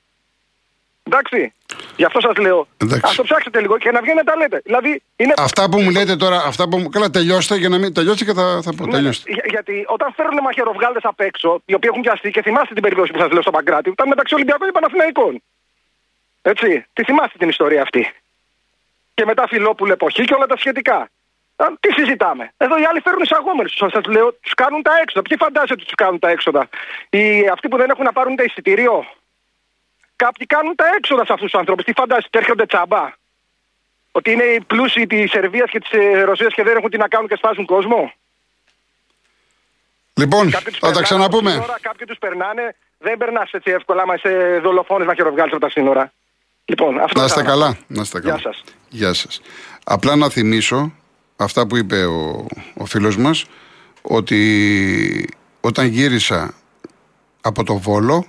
Εντάξει. 1.03 1.53
Γι' 1.95 2.03
αυτό 2.05 2.19
σας 2.19 2.35
λέω. 2.37 2.67
Εντάξει. 2.77 3.11
Α 3.11 3.15
το 3.15 3.23
ψάξετε 3.23 3.61
λίγο 3.61 3.77
και 3.77 3.91
να 3.91 4.01
βγαίνετε 4.01 4.23
να 4.25 4.31
τα 4.31 4.37
λέτε. 4.37 4.61
Δηλαδή 4.65 5.01
είναι. 5.15 5.33
Αυτά 5.37 5.69
που 5.69 5.81
μου 5.81 5.89
λέτε 5.91 6.15
τώρα, 6.15 6.37
αυτά 6.45 6.67
που 6.69 6.77
μου. 6.77 6.89
Καλά, 6.89 7.09
τελειώστε 7.09 7.55
για 7.55 7.69
να 7.69 7.77
μην. 7.77 7.93
Τελειώστε 7.93 8.25
και 8.25 8.33
θα, 8.33 8.59
θα 8.63 8.73
πω. 8.75 8.85
Ναι, 8.85 8.91
Τελειώστε. 8.91 9.31
για- 9.31 9.45
γιατί 9.49 9.85
όταν 9.87 10.13
φέρουν 10.15 10.37
μαχαιροβγάλτες 10.41 11.03
απ' 11.03 11.19
έξω, 11.19 11.61
οι 11.65 11.73
οποίοι 11.73 11.89
έχουν 11.91 12.01
πιαστεί 12.01 12.29
και 12.31 12.41
θυμάστε 12.41 12.73
την 12.73 12.83
περίπτωση 12.83 13.11
που 13.11 13.19
σας 13.19 13.31
λέω 13.31 13.41
στο 13.41 13.51
Παγκράτη, 13.51 13.89
ήταν 13.89 14.07
μεταξύ 14.07 14.33
Ολυμπιακών 14.33 14.67
και 14.67 14.73
Παναθηναϊκών. 14.73 15.41
Έτσι. 16.41 16.85
Τη 16.93 17.03
θυμάστε 17.03 17.37
την 17.37 17.49
ιστορία 17.49 17.81
αυτή. 17.81 18.13
Και 19.13 19.25
μετά 19.25 19.47
Φιλόπουλου 19.47 19.91
εποχή 19.91 20.23
και 20.25 20.33
όλα 20.33 20.45
τα 20.45 20.57
σχετικά. 20.57 21.09
Α, 21.55 21.65
Τι 21.79 21.93
συζητάμε; 21.93 22.53
Εδώ 22.57 22.79
οι 22.79 22.85
άλλοι 22.85 22.99
φέρνουν 22.99 23.21
εισαγόμενους. 23.21 23.73
Σα 23.75 24.11
λέω, 24.11 24.33
τους 24.33 24.53
κάνουν 24.53 24.81
τα 24.81 24.91
έξοδα. 25.01 25.21
Ποιοι 25.27 25.37
φαντάζεται 25.37 25.73
ότι 25.73 25.83
τους 25.83 25.95
κάνουν 25.95 26.19
τα 26.19 26.29
έξοδα; 26.29 26.69
Οι, 27.09 27.47
αυτοί 27.47 27.67
που 27.67 27.77
δεν 27.77 27.89
έχουν 27.89 28.03
να 28.03 28.11
πάρουν 28.11 28.35
τα 28.35 28.43
εισιτήριο; 28.43 29.05
Κάποιοι 30.23 30.45
κάνουν 30.45 30.75
τα 30.75 30.85
έξοδα 30.97 31.25
σε 31.25 31.33
αυτούς 31.33 31.49
τους 31.51 31.59
ανθρώπους. 31.59 31.83
Τι 31.85 31.93
φαντάζεστε, 31.93 32.37
έρχονται 32.37 32.65
τσάμπα; 32.65 33.03
Ότι 34.11 34.31
είναι 34.31 34.43
οι 34.43 34.59
πλούσιοι 34.71 35.07
της 35.07 35.31
Σερβίας 35.31 35.69
και 35.69 35.79
της 35.79 35.91
Ρωσίας 36.25 36.53
και 36.53 36.63
δεν 36.63 36.77
έχουν 36.77 36.89
τι 36.89 36.97
να 36.97 37.07
κάνουν 37.07 37.27
και 37.27 37.35
σπάζουν 37.35 37.65
κόσμο; 37.65 38.13
Λοιπόν, 40.13 40.49
Κάποιοι 40.51 40.71
τους 40.71 40.79
θα 40.79 40.87
τα 40.87 40.93
περνάνε 40.93 41.05
ξαναπούμε. 41.07 41.51
από 41.51 41.61
σύνορα, 41.61 41.77
Κάποιοι 41.81 42.05
τους 42.05 42.17
περνάνε. 42.17 42.75
Δεν 42.97 43.17
περνάς 43.17 43.51
έτσι 43.51 43.71
εύκολα 43.71 44.01
άμα 44.01 44.13
είσαι 44.15 44.59
δολοφόνο 44.63 45.05
να 45.05 45.13
χειροβγάλεις 45.13 45.51
από 45.53 45.61
τα 45.61 45.69
σύνορα. 45.69 46.11
Λοιπόν, 46.65 46.99
αυτό 46.99 47.19
Να 47.19 47.25
είστε 47.25 47.39
ήθελα 47.39 47.53
καλά. 47.55 47.69
πω. 47.71 47.77
Να 47.87 48.01
είστε 48.01 48.19
Γεια 48.19 48.29
καλά. 48.29 48.41
σας. 48.41 48.63
Γεια 48.89 49.13
σας. 49.13 49.41
Απλά 49.83 50.15
να 50.15 50.29
θυμίσω 50.29 50.93
αυτά 51.35 51.67
που 51.67 51.77
είπε 51.77 52.05
ο, 52.05 52.45
ο 52.77 52.85
φίλος 52.85 53.17
μας 53.17 53.45
ότι 54.01 54.39
όταν 55.61 55.85
γύρισα 55.85 56.53
από 57.41 57.63
το 57.63 57.77
Βόλο 57.77 58.25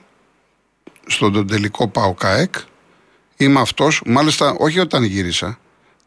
στον 1.07 1.47
τελικό 1.47 1.89
ΠΑΟΚΑΕΚ 1.89 2.55
είμαι 3.37 3.61
αυτός, 3.61 4.03
μάλιστα 4.07 4.55
όχι 4.59 4.79
όταν 4.79 5.03
γύρισα 5.03 5.59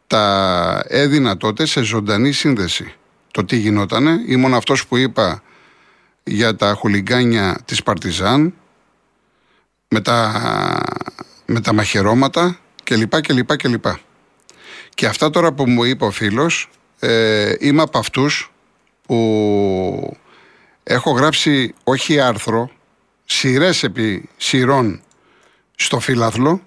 τα 0.08 0.86
έδινα 0.88 1.38
τότε 1.38 1.66
σε 1.66 1.82
ζωντανή 1.82 2.32
σύνδεση 2.32 2.94
το 3.32 3.46
τι 3.46 3.58
γινότανε 3.58 4.24
ήμουν 4.28 4.54
αυτός 4.54 4.88
που 4.88 4.98
είπα 4.98 5.44
για 6.24 6.56
τα 6.56 6.74
χουλιγκάνια 6.74 7.62
της 7.66 7.84
Παρτιζάν 7.84 8.54
με 9.88 10.02
τα, 10.02 10.42
με 11.46 11.62
τα 11.62 11.74
μαχαιρώματα 11.74 12.60
κλπ. 12.84 13.22
κλπ, 13.22 13.56
κλπ. 13.58 13.86
Και 14.94 15.06
αυτά 15.06 15.30
τώρα 15.30 15.52
που 15.52 15.70
μου 15.70 15.84
είπε 15.84 16.06
ο 16.06 16.12
φίλος, 16.12 16.70
ε, 17.00 17.54
είμαι 17.60 17.82
από 17.82 17.98
αυτούς 17.98 18.52
που 19.02 20.18
έχω 20.84 21.12
γράψει 21.12 21.74
όχι 21.84 22.20
άρθρο, 22.20 22.72
σειρές 23.26 23.84
επί 23.84 24.30
σειρών 24.38 25.02
στο 25.76 26.00
φύλαθλο, 26.00 26.62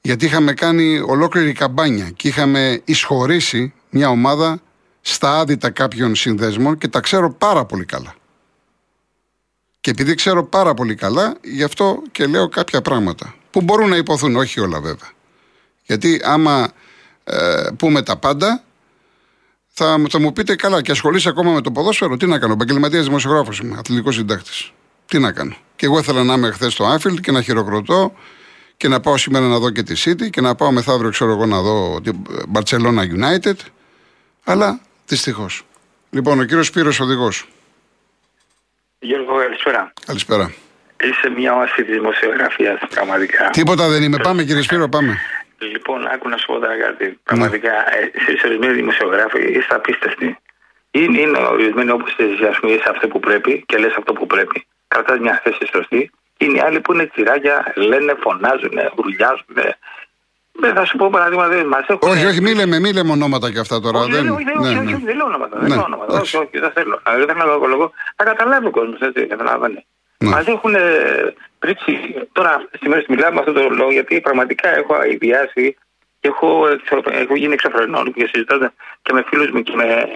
γιατί 0.00 0.24
είχαμε 0.24 0.52
κάνει 0.52 0.98
ολόκληρη 0.98 1.52
καμπάνια 1.52 2.10
και 2.10 2.28
είχαμε 2.28 2.80
εισχωρήσει 2.84 3.72
μια 3.90 4.08
ομάδα 4.08 4.60
στα 5.00 5.38
άδυτα 5.38 5.70
κάποιων 5.70 6.14
συνδέσμων 6.14 6.78
και 6.78 6.88
τα 6.88 7.00
ξέρω 7.00 7.32
πάρα 7.32 7.64
πολύ 7.64 7.84
καλά. 7.84 8.14
Και 9.80 9.90
επειδή 9.90 10.14
ξέρω 10.14 10.44
πάρα 10.44 10.74
πολύ 10.74 10.94
καλά, 10.94 11.36
γι' 11.42 11.62
αυτό 11.62 12.02
και 12.12 12.26
λέω 12.26 12.48
κάποια 12.48 12.82
πράγματα. 12.82 13.34
Που 13.50 13.60
μπορούν 13.60 13.88
να 13.88 13.96
υποθούν, 13.96 14.36
όχι 14.36 14.60
όλα 14.60 14.80
βέβαια. 14.80 15.10
Γιατί 15.86 16.20
άμα 16.24 16.72
ε, 17.24 17.66
πούμε 17.76 18.02
τα 18.02 18.16
πάντα, 18.16 18.62
θα, 19.68 20.04
θα 20.10 20.20
μου 20.20 20.32
πείτε 20.32 20.54
καλά 20.54 20.82
και 20.82 20.90
ασχολείσαι 20.90 21.28
ακόμα 21.28 21.52
με 21.52 21.60
το 21.60 21.70
ποδόσφαιρο. 21.70 22.16
Τι 22.16 22.26
να 22.26 22.38
κάνω, 22.38 22.52
επαγγελματίας 22.52 23.04
δημοσιογράφος 23.04 23.58
είμαι, 23.58 23.76
αθλητικός 23.78 24.14
συντάκτης. 24.14 24.72
Τι 25.08 25.18
να 25.18 25.32
κάνω. 25.32 25.56
Και 25.76 25.86
εγώ 25.86 25.98
ήθελα 25.98 26.24
να 26.24 26.34
είμαι 26.34 26.50
χθες 26.50 26.72
στο 26.72 26.84
Άφιλ 26.84 27.20
και 27.20 27.32
να 27.32 27.42
χειροκροτώ 27.42 28.14
και 28.76 28.88
να 28.88 29.00
πάω 29.00 29.16
σήμερα 29.16 29.46
να 29.46 29.58
δω 29.58 29.70
και 29.70 29.82
τη 29.82 30.02
City 30.04 30.30
και 30.30 30.40
να 30.40 30.54
πάω 30.54 30.72
μεθαύριο, 30.72 31.10
ξέρω 31.10 31.30
εγώ, 31.30 31.46
να 31.46 31.60
δω 31.60 32.00
την 32.00 32.16
Barcelona 32.54 33.02
United. 33.18 33.56
Αλλά 34.44 34.80
δυστυχώς. 35.06 35.62
Λοιπόν, 36.10 36.38
ο 36.38 36.44
κύριος 36.44 36.66
Σπύρος 36.66 37.00
οδηγός. 37.00 37.48
Γιώργο, 38.98 39.36
καλησπέρα. 39.38 39.92
Καλησπέρα. 40.06 40.52
Είσαι 41.02 41.28
μια 41.36 41.56
όαση 41.56 41.84
της 41.84 41.94
δημοσιογραφίας, 41.94 42.80
πραγματικά. 42.94 43.50
Τίποτα 43.50 43.88
δεν 43.88 44.02
είμαι. 44.02 44.16
Πάμε, 44.22 44.44
κύριε 44.44 44.62
Σπύρο, 44.62 44.88
πάμε. 44.88 45.18
Λοιπόν, 45.58 46.06
άκου 46.06 46.28
να 46.28 46.36
σου 46.36 46.46
πω 46.46 46.58
τώρα 46.58 46.78
κάτι. 46.78 47.18
Πραγματικά, 47.22 47.70
ναι. 47.70 48.10
εσεί 48.12 48.46
ορισμένοι 48.46 48.72
δημοσιογράφοι 48.72 49.40
είστε 49.40 49.74
απίστευτοι. 49.74 50.38
Είναι, 50.90 51.20
είναι 51.20 51.38
ορισμένοι 51.38 51.90
όπως 51.90 52.16
εσύ, 52.18 52.44
ας 52.44 52.58
πούμε, 52.60 52.72
είσαι 52.72 52.88
αυτό 52.90 53.08
που 53.08 53.20
πρέπει 53.20 53.64
και 53.66 53.76
λες 53.76 53.94
αυτό 53.98 54.12
που 54.12 54.26
πρέπει. 54.26 54.66
Κρατάς 54.88 55.18
μια 55.18 55.40
θέση 55.44 55.66
σωστή. 55.72 56.10
Είναι 56.38 56.58
οι 56.58 56.60
άλλοι 56.60 56.80
που 56.80 56.92
είναι 56.92 57.06
τσιράκια, 57.06 57.72
λένε, 57.76 58.14
φωνάζουν, 58.20 58.78
ουρλιάζουν. 58.96 59.56
Δεν 60.60 60.74
θα 60.74 60.84
σου 60.84 60.96
πω 60.96 61.10
παράδειγμα, 61.10 61.48
δεν 61.48 61.66
μας 61.66 61.86
έχουν. 61.86 62.10
Όχι, 62.10 62.26
όχι, 62.26 62.40
μη 62.40 62.54
λέμε, 62.54 62.78
μη 62.78 62.92
λέμε 62.92 63.12
ονόματα 63.12 63.52
και 63.52 63.58
αυτά 63.58 63.80
τώρα. 63.80 63.98
Όχι, 63.98 64.10
δεν, 64.10 64.28
όχι, 64.28 64.32
όχι, 64.32 64.74
ναι, 64.74 64.78
όχι, 64.78 64.92
ναι. 64.92 64.98
δεν 64.98 65.16
λέω 65.16 65.26
ονόματα. 65.26 65.58
Δεν 65.58 65.68
λέω 65.68 65.82
ονόματα. 65.84 66.20
Όχι, 66.20 66.36
όχι, 66.36 66.58
δεν 66.58 66.70
θέλω. 66.70 67.00
Δεν 67.04 67.26
θέλω 67.26 67.58
να 67.60 67.66
λόγο. 67.66 67.92
Θα 68.16 68.24
καταλάβει 68.24 68.66
ο 68.66 68.70
κόσμος, 68.70 69.00
έτσι, 69.00 69.26
καταλαβαίνει. 69.26 69.86
Ναι. 70.18 70.30
Μας 70.30 70.46
έχουν 70.46 70.74
πρίξει. 71.58 71.94
Τώρα, 72.32 72.54
αυτέ 72.54 72.78
τι 72.78 72.88
μέρε 72.88 73.04
μιλάμε 73.08 73.32
με 73.34 73.38
αυτόν 73.38 73.54
τον 73.54 73.76
λόγο, 73.76 73.90
γιατί 73.90 74.20
πραγματικά 74.20 74.76
έχω 74.76 75.04
ιδιάσει 75.04 75.76
και 76.20 76.28
έχω, 76.28 76.66
έχω 77.10 77.36
γίνει 77.36 77.52
εξωφρενών 77.52 78.12
και 78.12 78.28
συζητώντας 78.32 78.70
και 79.02 79.12
με 79.12 79.24
φίλους 79.28 79.50
μου 79.50 79.62
και 79.62 79.76
με, 79.76 80.08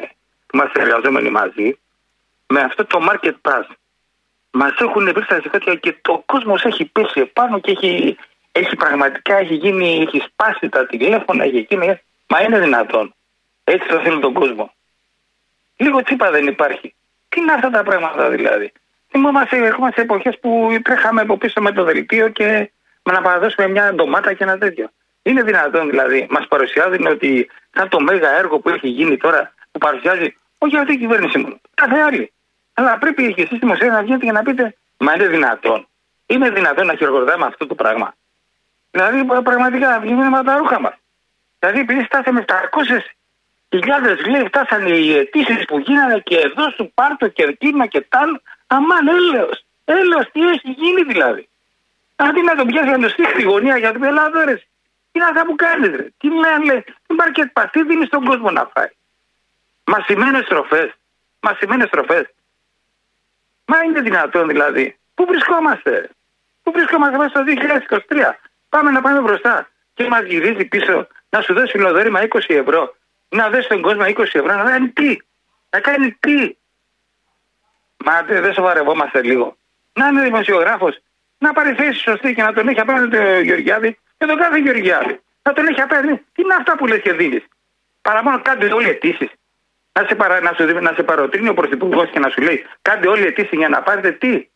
που 0.46 0.56
είμαστε 0.56 0.80
εργαζόμενοι 0.80 1.30
μαζί, 1.30 1.78
με 2.46 2.60
αυτό 2.60 2.84
το 2.84 3.08
market 3.10 3.34
pass. 3.50 3.64
Μας 4.52 4.72
έχουν 4.78 5.12
βρει 5.12 5.22
στα 5.22 5.40
ζητάτια 5.42 5.74
και 5.74 5.96
το 6.02 6.22
κόσμος 6.26 6.64
έχει 6.64 6.84
πέσει 6.84 7.20
επάνω 7.20 7.60
και 7.60 7.70
έχει, 7.70 8.16
έχει 8.52 8.76
πραγματικά 8.76 9.36
έχει 9.36 9.54
γίνει, 9.54 10.00
έχει 10.00 10.22
σπάσει 10.26 10.68
τα 10.68 10.86
τηλέφωνα, 10.86 11.44
έχει 11.44 11.66
γίνει. 11.68 12.00
Μα 12.26 12.42
είναι 12.42 12.58
δυνατόν. 12.58 13.14
Έτσι 13.64 13.88
θα 13.88 14.00
θέλει 14.00 14.20
τον 14.20 14.32
κόσμο. 14.32 14.72
Λίγο 15.76 16.02
τσίπα 16.02 16.30
δεν 16.30 16.46
υπάρχει. 16.46 16.94
Τι 17.28 17.40
είναι 17.40 17.52
αυτά 17.52 17.70
τα 17.70 17.82
πράγματα 17.82 18.28
δηλαδή. 18.30 18.72
Θυμόμαστε, 19.10 19.56
έχουμε 19.56 19.90
σε 19.94 20.00
εποχές 20.00 20.38
που 20.38 20.78
τρέχαμε 20.82 21.20
από 21.20 21.36
πίσω 21.36 21.60
με 21.60 21.72
το 21.72 21.84
δελτίο 21.84 22.28
και 22.28 22.70
με 23.02 23.12
να 23.12 23.22
παραδώσουμε 23.22 23.68
μια 23.68 23.94
ντομάτα 23.94 24.32
και 24.32 24.44
ένα 24.44 24.58
τέτοιο. 24.58 24.90
Είναι 25.22 25.42
δυνατόν 25.42 25.90
δηλαδή, 25.90 26.26
μας 26.30 26.46
παρουσιάζουν 26.48 27.06
ότι 27.06 27.50
σαν 27.74 27.88
το 27.88 28.00
μέγα 28.00 28.38
έργο 28.38 28.58
που 28.58 28.68
έχει 28.68 28.88
γίνει 28.88 29.16
τώρα, 29.16 29.54
που 29.70 29.78
παρουσιάζει 29.78 30.36
όχι 30.58 30.76
αυτή 30.76 30.92
η 30.92 30.98
κυβέρνηση 30.98 31.38
μόνο, 31.38 31.60
κάθε 31.74 32.00
άλλη. 32.00 32.32
Αλλά 32.74 32.98
πρέπει 32.98 33.34
και 33.34 33.42
εσεί 33.42 33.58
δημοσία 33.58 33.90
να 33.90 34.02
βγείτε 34.02 34.24
και 34.24 34.32
να 34.32 34.42
πείτε, 34.42 34.76
Μα 35.04 35.14
είναι 35.14 35.28
δυνατόν. 35.28 35.86
Είναι 36.26 36.50
δυνατόν 36.50 36.86
να 36.86 36.94
χειροκροτάμε 36.94 37.46
αυτό 37.46 37.66
το 37.66 37.74
πράγμα. 37.74 38.14
Δηλαδή, 38.90 39.24
πραγματικά 39.42 40.00
βγαίνουμε 40.00 40.42
τα 40.44 40.56
ρούχα 40.56 40.80
μας. 40.80 40.94
Δηλαδή, 41.58 41.80
επειδή 41.80 42.04
στάσαμε 42.04 42.40
700 42.40 43.16
χιλιάδες 43.68 44.26
λέει, 44.26 44.44
φτάσανε 44.44 44.88
οι 44.88 45.16
αιτήσεις 45.16 45.64
που 45.64 45.78
γίνανε 45.78 46.18
και 46.18 46.36
εδώ 46.36 46.70
σου 46.70 46.90
πάρτο 46.94 47.28
και 47.28 47.42
εκείνα 47.42 47.86
και 47.86 48.00
τ' 48.00 48.14
Αμάν, 48.66 49.08
έλεος. 49.08 49.64
Έλεος, 49.84 50.30
τι 50.32 50.40
έχει 50.48 50.70
γίνει 50.70 51.02
δηλαδή. 51.02 51.48
Αντί 52.16 52.40
να 52.40 52.54
τον 52.54 52.66
πιάσει 52.66 52.90
να 52.90 52.98
το 52.98 53.08
στήσει 53.08 53.30
στη 53.30 53.42
γωνία 53.42 53.76
για 53.78 53.92
την 53.92 54.04
Ελλάδα, 54.04 54.44
ρε. 54.44 54.54
Τι 54.54 55.18
είναι 55.18 55.24
αυτά 55.24 55.44
που 55.46 55.54
κάνεις, 55.54 55.96
ρε. 55.96 56.06
Τι 56.18 56.28
λένε, 56.28 56.64
λέει. 56.64 56.84
Δεν 57.06 57.16
υπάρχει 57.16 57.32
και 57.32 57.50
τι 57.72 57.84
δίνεις 57.84 58.06
στον 58.06 58.24
κόσμο 58.24 58.50
να 58.50 58.70
φάει. 58.74 58.90
Μασημένε 59.84 60.40
στροφές. 60.44 60.90
Μασημένε 61.40 61.84
στροφές. 61.86 62.24
Μα 63.72 63.82
είναι 63.82 64.00
δυνατόν 64.00 64.48
δηλαδή. 64.48 64.96
Πού 65.14 65.24
βρισκόμαστε; 65.24 66.10
Πού 66.62 66.72
βρισκόμαστε 66.72 67.16
μέσα 67.16 67.30
στο 67.30 67.42
2023. 68.08 68.38
Πάμε 68.68 68.90
να 68.90 69.00
πάμε 69.00 69.20
μπροστά. 69.20 69.68
Και 69.94 70.08
μας 70.08 70.22
γυρίζει 70.22 70.64
πίσω 70.64 71.06
να 71.30 71.40
σου 71.40 71.54
δώσει 71.54 71.70
φιλοδόρημα 71.70 72.20
20 72.28 72.40
ευρώ. 72.46 72.94
Να 73.28 73.50
δώσει 73.50 73.68
τον 73.68 73.82
κόσμο 73.82 74.04
20 74.06 74.18
ευρώ. 74.18 74.54
Να 74.54 74.64
κάνει 74.64 74.88
τι; 74.88 75.16
Να 75.70 75.80
κάνει 75.80 76.12
τι; 76.20 76.56
Μα 78.04 78.22
δεν 78.22 78.52
σοβαρευόμαστε 78.52 79.22
λίγο. 79.22 79.56
Να 79.92 80.06
είναι 80.06 80.22
δημοσιογράφος, 80.22 80.98
να 81.38 81.52
πάρει 81.52 81.74
θέση 81.74 81.98
σωστή 81.98 82.34
και 82.34 82.42
να 82.42 82.52
τον 82.52 82.68
έχει 82.68 82.80
απέναντι 82.80 83.16
τον 83.16 83.42
Γεωργιάδη 83.42 83.98
και 84.18 84.26
τον 84.26 84.36
κάθε 84.36 84.58
Γεωργιάδη. 84.58 85.20
Να 85.42 85.52
τον 85.52 85.66
έχει 85.66 85.80
απέναντι. 85.80 86.14
Τι 86.32 86.42
είναι 86.42 86.54
αυτά 86.54 86.76
που 86.76 86.86
λες 86.86 87.00
και 87.00 87.12
δίνεις; 87.12 87.44
Παρά 88.02 88.22
μόνο 88.22 88.42
κάντε 88.42 88.72
όλοι 88.72 88.88
αιτήσεις. 88.88 89.30
Να 89.92 90.06
σε, 90.08 90.14
παρα, 90.14 90.40
να, 90.40 90.52
σου, 90.52 90.80
να 90.80 90.92
σε 90.92 91.02
παροτρύνει 91.02 91.48
ο 91.48 91.54
Πρωθυπουργός 91.54 92.10
και 92.10 92.18
να 92.18 92.28
σου 92.28 92.40
λέει 92.40 92.66
κάντε 92.82 93.08
όλοι 93.08 93.26
αιτήσει 93.26 93.56
για 93.56 93.68
να 93.68 93.82
πάρετε 93.82 94.10
τι; 94.12 94.48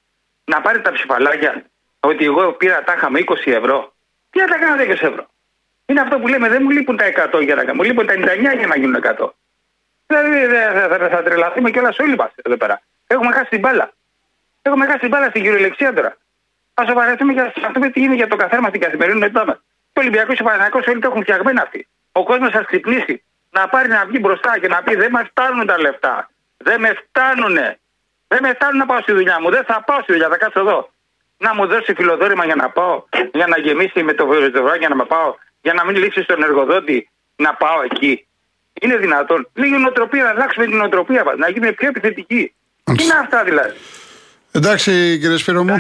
Να 0.45 0.61
πάρετε 0.61 0.83
τα 0.83 0.93
ψηφαλάκια. 0.93 1.65
Ότι 2.01 2.25
εγώ 2.25 2.53
πήρα 2.53 2.83
τάχα 2.85 3.11
με 3.11 3.21
20 3.27 3.35
ευρώ. 3.45 3.95
Τι 4.31 4.41
να 4.41 4.47
τα 4.47 4.59
κάνω 4.59 4.83
10 4.83 4.89
ευρώ; 4.89 5.27
Είναι 5.87 6.01
αυτό 6.01 6.19
που 6.19 6.29
λέμε, 6.29 6.49
δεν 6.49 6.63
μου 6.63 6.71
λείπουν 6.71 6.97
τα 6.97 7.05
100 7.33 7.43
για 7.43 7.55
να 7.55 7.65
κάνω. 7.65 7.75
Μου 7.75 7.83
λείπουν 7.83 8.07
τα 8.07 8.15
99 8.15 8.57
για 8.57 8.67
να 8.67 8.77
γίνουν 8.77 9.03
100. 9.03 9.29
Δηλαδή 10.07 10.47
θα, 10.47 10.89
θα, 10.89 10.99
θα, 10.99 11.09
θα 11.09 11.23
τρελαθούμε 11.23 11.71
κιόλας 11.71 11.99
όλοι 11.99 12.17
μας 12.17 12.31
εδώ 12.43 12.57
πέρα. 12.57 12.83
Έχουμε 13.07 13.33
χάσει 13.33 13.49
την 13.49 13.61
μπάλα. 13.61 13.93
Έχουμε 14.63 14.87
χάσει 14.87 14.99
την 14.99 15.09
μπάλα 15.09 15.29
στην 15.29 15.43
κυριολεξία 15.43 15.93
τώρα. 15.93 16.17
Α 16.75 16.85
σοβαρευτούμε 16.87 17.33
και 17.33 17.41
α 17.41 17.71
πούμε 17.73 17.91
τι 17.91 18.01
γίνεται 18.01 18.17
για 18.17 18.27
το 18.27 18.37
καθένα 18.37 18.69
στην 18.69 18.81
καθημερινότητά 18.81 19.45
μας. 19.45 19.57
Το 19.93 20.01
Ολυμπιακό 20.01 20.35
και 20.35 20.43
ο 20.43 20.45
Παναγιακό 20.45 20.81
όλοι 20.89 21.01
το 21.01 21.09
έχουν 21.09 21.23
φτιαγμένα 21.23 21.63
αυτοί. 21.63 21.89
Ο 22.13 22.25
κόσμος 22.25 22.51
θα 22.51 22.63
ξυπνήσει 22.63 23.25
να 23.59 23.69
πάρει 23.69 23.89
να 23.89 24.05
βγει 24.09 24.19
μπροστά 24.23 24.53
και 24.61 24.69
να 24.69 24.83
πει 24.85 24.93
Δεν 25.03 25.11
με 25.11 25.23
φτάνουν 25.31 25.67
τα 25.67 25.77
λεφτά. 25.85 26.31
Δεν 26.57 26.81
με 26.81 26.91
φτάνουνε. 27.01 27.79
Δεν 28.29 28.39
με 28.43 28.51
φτάνουν 28.57 28.79
να 28.83 28.87
πάω 28.87 29.01
στη 29.01 29.13
δουλειά 29.13 29.37
μου. 29.41 29.51
Δεν 29.51 29.65
θα 29.65 29.77
πάω 29.87 30.01
στη 30.03 30.13
δουλειά, 30.13 30.29
θα 30.29 30.37
κάτσω 30.37 30.61
εδώ. 30.61 30.91
Να 31.39 31.55
μου 31.55 31.67
δώσει 31.67 31.95
φιλοδόρημα 31.99 32.45
για 32.45 32.55
να 32.55 32.69
πάω, 32.71 33.05
για 33.33 33.47
να 33.47 33.59
γεμίσει 33.59 34.03
με 34.03 34.13
το 34.13 34.27
βεροζευγά 34.27 34.77
για 34.77 34.89
να 34.89 34.97
με 34.97 35.05
πάω, 35.05 35.35
για 35.63 35.75
να 35.75 35.85
μην 35.85 35.97
λήξει 35.97 36.23
στον 36.23 36.43
εργοδότη 36.43 37.09
να 37.37 37.55
πάω 37.55 37.83
εκεί. 37.91 38.27
Είναι 38.81 38.97
δυνατόν. 38.97 39.49
Λίγη 39.55 39.77
νοοτροπία, 39.77 40.23
να 40.23 40.31
αλλάξουμε 40.31 40.67
την 40.67 40.77
νοοτροπία 40.77 41.25
μα, 41.25 41.37
να 41.37 41.49
γίνουμε 41.49 41.73
πιο 41.73 41.89
επιθετικοί. 41.89 42.55
Τι 42.85 43.05
είναι 43.05 43.19
αυτά 43.21 43.45
δηλαδή; 43.45 43.77
Εντάξει 44.53 45.19
κύριε 45.21 45.37
Σπύρο 45.37 45.65
μου. 45.65 45.77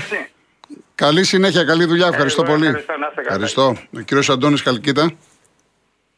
Καλή 0.94 1.24
συνέχεια, 1.24 1.64
καλή 1.64 1.84
δουλειά. 1.84 2.06
Ευχαριστώ 2.06 2.42
πολύ. 2.42 2.66
Ευχαριστώ. 2.66 3.20
ευχαριστώ. 3.20 3.76
Ο 3.96 4.00
κύριος 4.00 4.30
Αντώνης 4.30 4.62
Καλκίτα. 4.62 5.10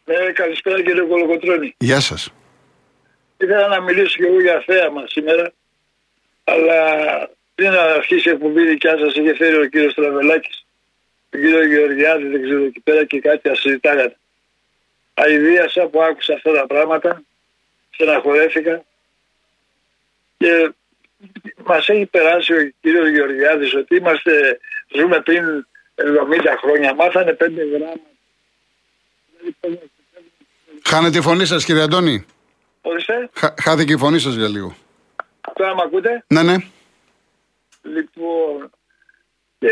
Ναι, 0.08 0.32
καλησπέρα 0.32 0.82
κύριε 0.82 1.02
Κολοκοτρώνη. 1.02 1.74
Γεια 1.78 2.00
σας. 2.00 2.32
Ήθελα 3.36 3.66
να 3.68 3.80
μιλήσω 3.80 4.16
και 4.16 4.26
εγώ 4.26 4.40
για 4.40 4.62
θέαμα 4.66 5.04
σήμερα, 5.06 5.52
αλλά 6.44 6.80
πριν 7.54 7.70
να 7.70 7.82
αρχίσει 7.82 8.28
η 8.28 8.32
εκπομπή 8.32 8.66
δικιά 8.66 8.98
σας 8.98 9.14
είχε 9.14 9.34
φέρει 9.34 9.56
ο 9.56 9.66
κύριος 9.66 9.94
Τραβελάκης, 9.94 10.66
τον 11.30 11.40
κύριο 11.40 11.66
Γεωργιάδη, 11.66 12.26
δεν 12.26 12.42
ξέρω 12.42 12.64
εκεί 12.64 12.80
πέρα 12.80 13.04
και 13.04 13.20
κάτι 13.20 13.48
ασυζητάγατε. 13.48 14.16
Αιδίασα 15.14 15.86
που 15.86 16.02
άκουσα 16.02 16.34
αυτά 16.34 16.52
τα 16.52 16.66
πράγματα, 16.66 17.22
στεναχωρέθηκα 17.90 18.84
και 20.38 20.72
μας 21.64 21.88
έχει 21.88 22.06
περάσει 22.06 22.52
ο 22.52 22.72
κύριος 22.80 23.08
Γεωργιάδης 23.08 23.74
ότι 23.74 23.96
είμαστε, 23.96 24.60
ζούμε 24.96 25.20
πριν 25.20 25.66
70 25.94 26.56
χρόνια, 26.58 26.94
μάθανε 26.94 27.32
5 27.32 27.64
γράμματα. 27.72 28.07
Χάνετε 30.90 31.18
τη 31.18 31.24
φωνή 31.24 31.46
σας 31.46 31.64
κύριε 31.64 31.82
Αντώνη. 31.82 32.26
Ορίστε. 32.82 33.30
Χάθηκε 33.62 33.84
και 33.84 33.92
η 33.92 33.96
φωνή 33.96 34.18
σας 34.18 34.34
για 34.34 34.48
λίγο. 34.48 34.76
Τώρα 35.54 35.74
με 35.74 35.82
ακούτε; 35.84 36.24
Ναι, 36.26 36.42
ναι. 36.42 36.56
Λοιπόν, 37.82 38.70
και 39.58 39.70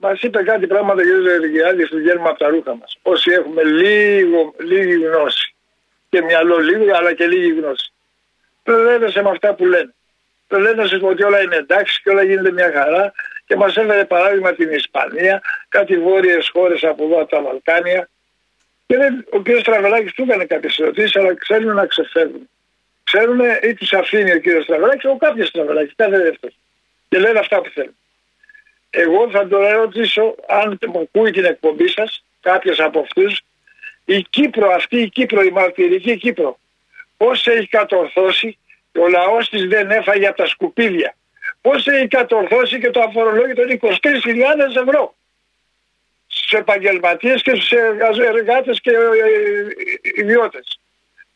μας 0.00 0.22
είπε 0.22 0.42
κάτι 0.42 0.66
πράγματα 0.66 1.02
για 1.02 1.12
τον 1.12 1.22
Γεωργιάδη 1.22 1.88
που 1.88 1.96
βγαίνουμε 1.96 2.28
από 2.28 2.38
τα 2.38 2.48
ρούχα 2.48 2.74
μας. 2.74 2.98
Όσοι 3.02 3.30
έχουμε 3.30 3.62
λίγο, 3.64 4.54
λίγη 4.58 5.04
γνώση. 5.04 5.54
Και 6.08 6.22
μυαλό 6.22 6.58
λίγο, 6.58 6.96
αλλά 6.96 7.12
και 7.14 7.26
λίγη 7.26 7.60
γνώση. 7.60 7.92
Προλέβεσαι 8.62 9.22
με 9.22 9.30
αυτά 9.30 9.54
που 9.54 9.64
λένε 9.64 9.94
το 10.50 10.58
λένε 10.58 10.82
ότι 11.02 11.22
όλα 11.22 11.42
είναι 11.42 11.56
εντάξει 11.56 12.02
και 12.02 12.10
όλα 12.10 12.22
γίνεται 12.22 12.52
μια 12.52 12.70
χαρά 12.74 13.12
και 13.46 13.56
μας 13.56 13.76
έφερε 13.76 14.04
παράδειγμα 14.04 14.52
την 14.52 14.70
Ισπανία, 14.70 15.42
κάτι 15.68 15.98
βόρειες 15.98 16.48
χώρες 16.52 16.84
από 16.84 17.04
εδώ 17.04 17.20
από 17.20 17.30
τα 17.30 17.42
Βαλκάνια 17.42 18.08
και 18.90 18.96
δεν, 18.96 19.26
ο 19.30 19.40
κ. 19.42 19.48
Στραβελάκης 19.58 20.12
του 20.12 20.22
έκανε 20.22 20.44
κάποιες 20.44 20.78
ερωτήσεις 20.78 21.16
αλλά 21.16 21.34
ξέρουν 21.34 21.74
να 21.74 21.86
ξεφεύγουν. 21.86 22.48
Ξέρουν 23.04 23.40
ή 23.62 23.74
τους 23.74 23.92
αφήνει 23.92 24.32
ο 24.32 24.40
κ. 24.40 24.62
Στραβελάκης 24.62 25.04
ο 25.04 25.16
κάποιος 25.16 25.48
Στραβελάκης, 25.48 25.92
κάθε 25.96 26.18
δεύτερος. 26.18 26.56
Και 27.08 27.18
λένε 27.18 27.38
αυτά 27.38 27.60
που 27.60 27.70
θέλουν. 27.70 27.96
Εγώ 28.90 29.30
θα 29.30 29.48
τον 29.48 29.64
ερωτήσω 29.64 30.34
αν 30.48 30.78
μου 30.86 31.00
ακούει 31.00 31.30
την 31.30 31.44
εκπομπή 31.44 31.88
σας, 31.88 32.24
κάποιος 32.40 32.80
από 32.80 33.00
αυτούς, 33.00 33.40
η 34.04 34.22
Κύπρο, 34.22 34.70
αυτή 34.70 35.00
η 35.00 35.08
Κύπρο, 35.08 35.42
η 35.42 35.50
μαρτυρική 35.50 36.16
Κύπρο, 36.16 36.58
πώς 37.16 37.46
έχει 37.46 37.66
κατορθώσει 37.66 38.58
ο 38.98 39.08
λαός 39.08 39.48
της 39.48 39.64
δεν 39.64 39.90
έφαγε 39.90 40.26
από 40.26 40.36
τα 40.36 40.46
σκουπίδια. 40.46 41.14
πώς 41.60 41.86
έχει 41.86 42.08
κατορθώσει 42.08 42.78
και 42.78 42.90
το 42.90 43.00
αφορολόγιο 43.00 43.54
των 43.54 43.78
23.000 43.80 43.96
ευρώ 44.86 45.14
στους 46.50 46.60
επαγγελματίες 46.60 47.42
και 47.42 47.54
στους 47.54 47.70
εργάτες 48.34 48.80
και 48.80 48.90
ε, 48.90 48.94
ε, 48.94 50.22
ιδιώτες. 50.22 50.80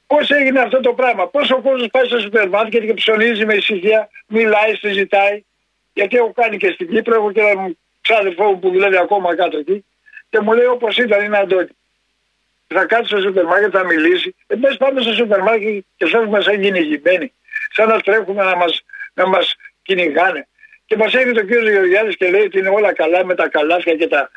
Πώς 0.06 0.30
έγινε 0.30 0.60
αυτό 0.60 0.80
το 0.80 0.92
πράγμα, 0.92 1.28
πώς 1.28 1.50
ο 1.50 1.60
κόσμος 1.60 1.88
πάει 1.92 2.04
στο 2.04 2.18
σούπερ 2.20 2.48
μάρκετ 2.48 2.84
και 2.84 2.94
ψωνίζει 2.94 3.44
με 3.44 3.54
ησυχία, 3.54 4.08
μιλάει, 4.26 4.74
συζητάει, 4.74 5.44
γιατί 5.92 6.16
έχω 6.16 6.32
κάνει 6.32 6.56
και 6.56 6.70
στην 6.70 6.88
Κύπρο, 6.88 7.14
έχω 7.14 7.32
και 7.32 7.40
ένα 7.40 7.70
ξάδερφό 8.00 8.44
μου 8.44 8.58
που 8.58 8.70
δουλεύει 8.70 8.96
ακόμα 8.96 9.36
κάτω 9.36 9.58
εκεί 9.58 9.84
και 10.30 10.40
μου 10.40 10.52
λέει 10.52 10.66
όπως 10.66 10.98
ήταν 10.98 11.24
είναι 11.24 11.38
Αντώνη. 11.38 11.68
Θα 12.66 12.84
κάτσει 12.84 13.06
στο 13.06 13.20
σούπερ 13.20 13.44
μάρκετ, 13.44 13.70
θα 13.72 13.84
μιλήσει. 13.84 14.34
Εμείς 14.46 14.76
πάμε 14.76 15.00
στο 15.00 15.12
σούπερ 15.12 15.40
μάρκετ 15.40 15.84
και 15.96 16.06
φεύγουμε 16.06 16.40
σαν 16.40 16.60
κυνηγημένοι. 16.60 17.32
Σαν 17.72 17.88
να 17.88 18.00
τρέχουμε 18.00 18.44
να 18.44 18.56
μας, 18.56 18.84
να 19.14 19.26
μας 19.26 19.56
κυνηγάνε. 19.82 20.46
Και 20.86 20.96
μας 20.96 21.14
έρχεται 21.14 21.40
ο 21.40 21.44
κ. 21.44 21.48
Γεωργιάδης 21.48 22.16
και 22.16 22.30
λέει 22.30 22.40
ότι 22.40 22.58
είναι 22.58 22.68
όλα 22.68 22.92
καλά 22.92 23.24
με 23.24 23.34
τα 23.34 23.48
καλάθια 23.48 23.94
και 23.94 24.06
τα... 24.08 24.30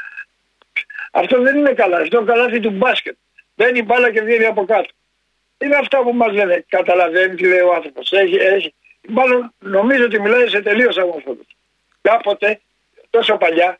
Αυτό 1.21 1.41
δεν 1.41 1.57
είναι 1.57 1.73
καλά. 1.73 1.97
Αυτό 1.97 2.17
είναι 2.17 2.31
καλάθι 2.31 2.59
του 2.59 2.69
μπάσκετ. 2.69 3.15
Μπαίνει 3.55 3.81
μπάλα 3.83 4.11
και 4.11 4.21
βγαίνει 4.21 4.45
από 4.45 4.65
κάτω. 4.65 4.89
Είναι 5.57 5.75
αυτά 5.75 6.01
που 6.03 6.13
μας 6.13 6.31
λένε. 6.33 6.65
Καταλαβαίνει 6.69 7.35
τι 7.35 7.47
λέει 7.47 7.59
ο 7.59 7.73
άνθρωπος. 7.73 8.11
Έχει, 8.11 8.35
έχει. 8.35 8.73
Μάλλον 9.07 9.53
νομίζω 9.59 10.03
ότι 10.03 10.19
μιλάει 10.19 10.47
σε 10.47 10.61
τελείως 10.61 10.97
αγωνιστικό. 10.97 11.37
Κάποτε, 12.01 12.59
τόσο 13.09 13.37
παλιά, 13.37 13.79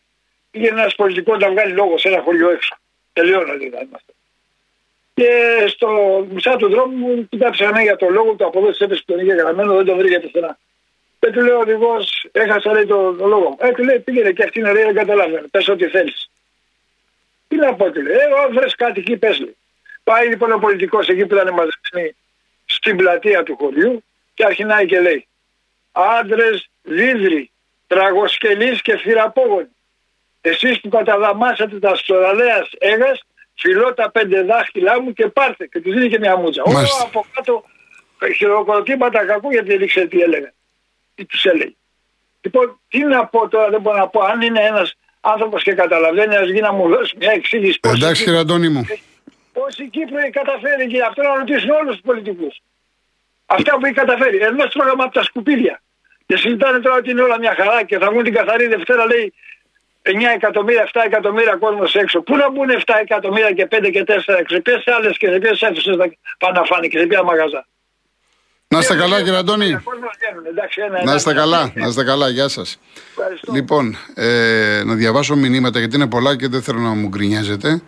πήγαινε 0.52 0.80
ένας 0.80 0.96
πολιτικός 0.96 1.38
να 1.38 1.50
βγάλει 1.50 1.74
λόγο 1.74 1.98
σε 1.98 2.08
ένα 2.08 2.22
χωριό 2.22 2.50
έξω. 2.50 2.76
Τελειώνω 3.14 3.58
δηλαδή 3.58 3.90
αυτό. 3.92 4.14
Και 5.14 5.30
στο 5.68 5.90
μισά 6.32 6.56
του 6.56 6.70
δρόμου 6.70 6.96
μου 6.98 7.28
κοιτάξε 7.30 7.70
για 7.82 7.96
το 7.96 8.10
λόγο 8.10 8.34
του 8.34 8.46
από 8.46 8.60
εδώ 8.60 8.72
τη 8.72 8.84
έπεσε 8.86 9.04
που 9.06 9.12
τον 9.14 9.26
είχε 9.26 9.34
γραμμένο, 9.34 9.76
δεν 9.76 9.86
τον 9.86 9.98
βρήκε 9.98 10.20
πουθενά. 10.20 10.58
Δεν 11.20 11.32
του 11.32 11.42
λέω 11.42 11.60
οδηγός, 11.60 12.28
έχασα 12.32 12.72
λέει 12.72 12.86
το, 12.86 13.14
το 13.14 13.28
λόγο 13.28 13.50
μου. 13.50 13.58
Ε, 13.60 13.72
του 13.72 13.84
λέει 13.84 14.00
πήγαινε 14.00 14.32
και 14.32 14.44
αυτή 14.44 14.60
είναι 14.60 14.70
ωραία, 14.70 14.86
δεν 14.86 14.96
καταλαβαίνω. 14.96 15.48
Πες 15.52 15.68
ό,τι 15.68 15.88
θέλεις. 15.88 16.30
Τι 17.48 17.56
να 17.56 17.74
πω, 17.74 17.92
του 17.92 18.02
λέει, 18.02 18.16
ε, 18.16 18.54
βρε 18.54 18.66
κάτι 18.78 19.00
εκεί, 19.00 19.18
πε 19.18 19.34
λέει. 19.34 19.58
Πάει 20.04 20.28
λοιπόν 20.28 20.52
ο 20.52 20.58
πολιτικός 20.58 21.08
εκεί 21.08 21.26
που 21.26 21.36
ήταν 21.36 21.54
μαζεμένοι 21.54 22.16
στην 22.66 22.98
πλατεία 22.98 23.44
του 23.44 23.56
χωριού 23.56 24.04
και 24.34 24.46
αρχινάει 24.46 24.86
και 24.86 25.00
λέει 25.00 25.28
Άντρε 25.92 26.50
δίδροι, 26.82 27.52
τραγοσκελείς 27.88 28.82
και 28.82 28.98
θηραπόγονοι. 28.98 29.76
Εσείς 30.42 30.80
που 30.80 30.90
καταδαμάσατε 30.90 31.80
τα 31.80 31.96
στοραλέας 31.96 32.70
έγας, 32.78 33.24
φιλώ 33.56 33.94
τα 33.94 34.12
πέντε 34.12 34.42
δάχτυλά 34.42 35.02
μου 35.02 35.14
και 35.14 35.28
πάρτε. 35.28 35.68
Και 35.68 35.82
τους 35.82 35.94
δίνει 35.94 36.10
και 36.10 36.20
μια 36.20 36.38
μούτσα. 36.38 36.64
Όλο 36.64 36.88
από 37.02 37.26
κάτω 37.34 37.64
χειροκροτήματα 38.36 39.26
κακού 39.26 39.52
γιατί 39.52 39.74
έδειξε 39.74 40.06
τι 40.06 40.20
έλεγε. 40.20 40.54
Τι 41.16 41.26
τους 41.26 41.46
έλεγε. 41.46 41.74
Λοιπόν, 42.42 42.80
τι 42.90 43.04
να 43.04 43.26
πω 43.26 43.48
τώρα, 43.48 43.70
δεν 43.70 43.82
μπορώ 43.82 43.98
να 43.98 44.08
πω. 44.08 44.22
Αν 44.22 44.42
είναι 44.42 44.62
ένας 44.62 44.96
άνθρωπος 45.34 45.64
και 45.64 45.74
καταλαβαίνει, 45.74 46.36
ας 46.36 46.48
γίνει 46.48 46.60
να 46.60 46.74
μου 46.74 46.88
δώσει 46.90 47.16
μια 47.18 47.32
εξήγηση. 47.32 47.80
Εντάξει, 47.82 48.24
κύριε 48.24 48.40
Αντώνη 48.40 48.70
μου. 48.70 48.86
Πώς 49.54 49.78
η 49.78 49.88
Κύπρο 49.90 50.18
έχει 50.18 50.30
καταφέρει 50.30 50.88
και 50.88 51.02
αυτό 51.10 51.22
να 51.22 51.36
ρωτήσουν 51.36 51.70
όλους 51.70 51.92
τους 51.92 52.06
πολιτικούς. 52.06 52.56
Αυτά 53.46 53.78
που 53.78 53.86
έχει 53.86 53.96
καταφέρει. 53.96 54.38
Εδώ 54.38 54.70
στρώγαμε 54.70 55.04
από 55.04 55.14
τα 55.14 55.24
σκουπίδια. 55.24 55.82
Και 56.26 56.38
συζητάνε 56.38 56.80
τώρα 56.80 56.96
ότι 56.96 57.10
είναι 57.12 57.22
όλα 57.22 57.40
μια 57.40 57.54
χαρά 57.58 57.84
και 57.84 57.98
θα 57.98 58.10
βγουν 58.10 58.24
την 58.24 58.34
καθαρή 58.34 58.68
Δευτέρα, 58.68 59.06
λέει 59.06 59.34
9 60.02 60.10
εκατομμύρια, 60.36 60.90
7 60.94 61.02
εκατομμύρια 61.06 61.56
κόσμος 61.56 61.96
έξω. 61.96 62.22
Πού 62.22 62.36
να 62.36 62.52
μπουν 62.52 62.70
7 62.70 62.82
εκατομμύρια 63.02 63.52
και 63.52 63.68
5 63.72 63.90
και 63.92 64.04
4 64.08 64.38
έξω. 64.40 64.56
Σε 64.56 64.62
ποιε 64.62 64.76
άλλες 64.86 65.18
και 65.18 65.28
σε 65.28 65.40
ποιε 65.40 65.52
αίθουσες 65.60 65.96
θα 65.96 66.10
πάνε 66.38 66.60
να 66.60 66.66
φάνε 66.66 66.88
και 66.88 67.00
σε 67.00 67.06
ποια 67.06 67.24
μαγαζά. 67.24 67.68
Να 68.70 68.80
είστε 68.80 68.96
καλά, 68.96 69.18
κύριε 69.18 69.38
Αντώνη. 69.38 69.78
Να 71.06 71.16
είστε 71.16 71.34
καλά, 71.34 71.72
να 71.76 71.88
είστε 71.88 72.04
καλά. 72.04 72.30
Γεια 72.30 72.48
σας. 72.48 72.80
Λοιπόν, 73.54 73.98
ε, 74.14 74.82
να 74.86 74.94
διαβάσω 74.94 75.36
μηνύματα 75.36 75.80
γιατί 75.80 75.96
είναι 75.96 76.08
πολλά 76.08 76.36
και 76.36 76.48
δεν 76.48 76.62
θέλω 76.62 76.80
να 76.80 76.90
μου 76.90 77.08
γκρινιάζετε. 77.08 77.82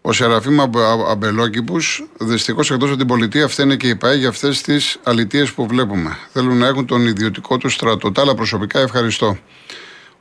Ο 0.00 0.12
Σεραφείμ 0.12 0.60
Αμπελόκηπους, 1.08 2.06
δυστυχώς 2.20 2.70
εκτός 2.70 2.88
από 2.88 2.98
την 2.98 3.06
πολιτεία, 3.06 3.48
φταίνε 3.48 3.76
και 3.76 3.88
η 3.88 3.96
ΠαΕ 3.96 4.14
για 4.14 4.28
αυτές 4.28 4.60
τις 4.60 4.98
αλητίες 5.02 5.52
που 5.52 5.66
βλέπουμε. 5.66 6.18
Θέλουν 6.32 6.58
να 6.58 6.66
έχουν 6.66 6.86
τον 6.86 7.06
ιδιωτικό 7.06 7.56
του 7.56 7.68
στρατό. 7.68 8.12
Τα 8.12 8.20
άλλα 8.20 8.34
προσωπικά 8.34 8.80
ευχαριστώ. 8.80 9.38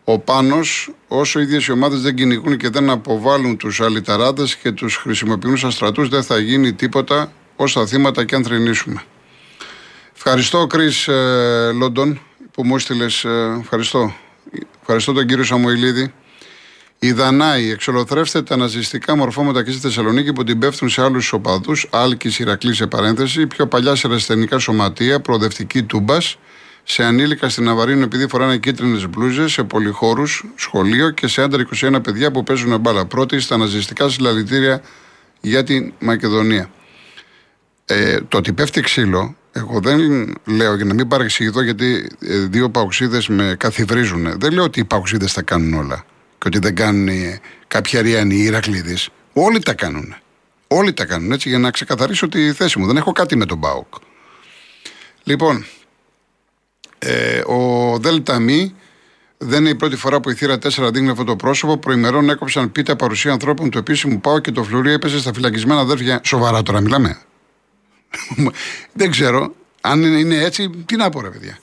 Ο 0.03 0.19
Πάνος, 0.19 0.93
όσο 1.07 1.39
οι 1.39 1.41
ίδιες 1.43 1.65
οι 1.65 1.71
ομάδες 1.71 2.01
δεν 2.01 2.15
κυνηγούν 2.15 2.57
και 2.57 2.69
δεν 2.69 2.89
αποβάλουν 2.89 3.57
τους 3.57 3.81
αλυταράδες 3.81 4.55
και 4.55 4.71
τους 4.71 4.95
χρησιμοποιούν 4.95 5.57
σαν 5.57 5.71
στρατούς, 5.71 6.09
δεν 6.09 6.23
θα 6.23 6.37
γίνει 6.37 6.73
τίποτα 6.73 7.31
όσα 7.55 7.85
θύματα 7.85 8.25
και 8.25 8.35
αν 8.35 8.43
θρυνήσουμε. 8.43 9.03
Ευχαριστώ, 10.15 10.67
Κρι 10.67 10.89
ε, 11.05 11.71
Λόντον, 11.71 12.19
που 12.51 12.65
μου 12.65 12.75
έστειλες. 12.75 13.23
Ε, 13.23 13.57
ευχαριστώ. 13.61 14.13
Ευχαριστώ 14.79 15.13
τον 15.13 15.25
κύριο 15.27 15.43
Σαμουηλίδη. 15.43 16.13
Η 16.99 17.11
Δανάη 17.11 17.71
εξολοθρεύστε 17.71 18.41
τα 18.41 18.55
ναζιστικά 18.55 19.15
μορφώματα 19.15 19.63
και 19.63 19.71
στη 19.71 19.79
Θεσσαλονίκη 19.79 20.33
που 20.33 20.43
την 20.43 20.59
πέφτουν 20.59 20.89
σε 20.89 21.01
άλλους 21.01 21.33
οπαδούς. 21.33 21.87
Άλκης 21.91 22.39
Ηρακλής 22.39 22.77
σε 22.77 22.87
παρένθεση. 22.87 23.47
Πιο 23.47 23.67
παλιά 23.67 23.95
σε 23.95 24.07
ρεσθενικά 24.07 24.59
σωματεία, 24.59 25.19
προοδευτική 25.19 25.83
τούμπας. 25.83 26.37
Σε 26.83 27.03
ανήλικα 27.03 27.49
στην 27.49 27.69
Αβαρίνο 27.69 28.03
επειδή 28.03 28.27
φοράνε 28.27 28.57
κίτρινες 28.57 29.07
μπλούζες. 29.07 29.51
Σε 29.51 29.63
πολυχώρους, 29.63 30.45
σχολείο 30.55 31.09
και 31.09 31.27
σε 31.27 31.41
άντρα 31.41 31.61
21 31.61 31.99
παιδιά 32.03 32.31
που 32.31 32.43
παίζουν 32.43 32.79
μπάλα. 32.79 33.05
Πρώτη 33.05 33.39
στα 33.39 33.57
ναζιστικά 33.57 34.09
συλλαλητήρια 34.09 34.81
για 35.41 35.63
την 35.63 35.93
Μακεδονία. 35.99 36.69
Ε, 37.85 38.17
το 38.21 38.37
ότι 38.37 38.53
πέφτει 38.53 38.81
ξύλο, 38.81 39.35
εγώ 39.57 39.79
δεν 39.79 39.99
λέω 40.45 40.75
για 40.75 40.85
να 40.85 40.93
μην 40.93 41.07
παρεξηγηθώ 41.07 41.61
γιατί 41.61 42.09
ε, 42.19 42.37
δύο 42.37 42.69
παουξίδε 42.69 43.21
με 43.27 43.55
καθιβρίζουν. 43.59 44.39
Δεν 44.39 44.53
λέω 44.53 44.63
ότι 44.63 44.79
οι 44.79 44.83
παουξίδε 44.83 45.27
τα 45.33 45.41
κάνουν 45.41 45.73
όλα 45.73 46.05
και 46.37 46.47
ότι 46.47 46.59
δεν 46.59 46.75
κάνουν 46.75 47.09
κάποια 47.67 47.99
Αριανοί 47.99 48.35
ή 48.35 48.43
Ηρακλήδης. 48.43 49.09
Όλοι 49.33 49.59
τα 49.59 49.73
κάνουν. 49.73 50.15
Όλοι 50.67 50.93
τα 50.93 51.05
κάνουν 51.05 51.31
έτσι 51.31 51.49
για 51.49 51.59
να 51.59 51.71
ξεκαθαρίσω 51.71 52.27
τη 52.27 52.51
θέση 52.53 52.79
μου. 52.79 52.85
Δεν 52.85 52.97
έχω 52.97 53.11
κάτι 53.11 53.35
με 53.35 53.45
τον 53.45 53.57
Μπάουκ. 53.57 53.93
Λοιπόν, 55.23 55.65
ε, 56.99 57.39
ο 57.45 57.97
Δέλτα 57.99 58.39
Μη 58.39 58.75
δεν 59.37 59.59
είναι 59.59 59.69
η 59.69 59.75
πρώτη 59.75 59.95
φορά 59.95 60.19
που 60.19 60.29
η 60.29 60.33
θύρα 60.33 60.55
4 60.55 60.89
δείχνει 60.91 61.09
αυτό 61.09 61.23
το 61.23 61.35
πρόσωπο. 61.35 61.77
Προημερών 61.77 62.29
έκοψαν 62.29 62.71
πίτα 62.71 62.95
παρουσία 62.95 63.31
ανθρώπων 63.31 63.69
του 63.69 63.77
επίσημου 63.77 64.19
Πάου 64.21 64.41
και 64.41 64.51
το 64.51 64.63
φλουρί 64.63 64.91
έπεσε 64.91 65.19
στα 65.19 65.33
φυλακισμένα 65.33 65.79
αδέρφια. 65.79 66.21
Σοβαρά 66.23 66.63
τώρα 66.63 66.81
μιλάμε. 66.81 67.19
δεν 68.99 69.11
ξέρω. 69.11 69.55
Αν 69.81 70.03
είναι 70.03 70.43
έτσι, 70.43 70.69
τι 70.85 70.95
να 70.95 71.09
πω, 71.09 71.21
ρε 71.21 71.29
παιδιά. 71.29 71.57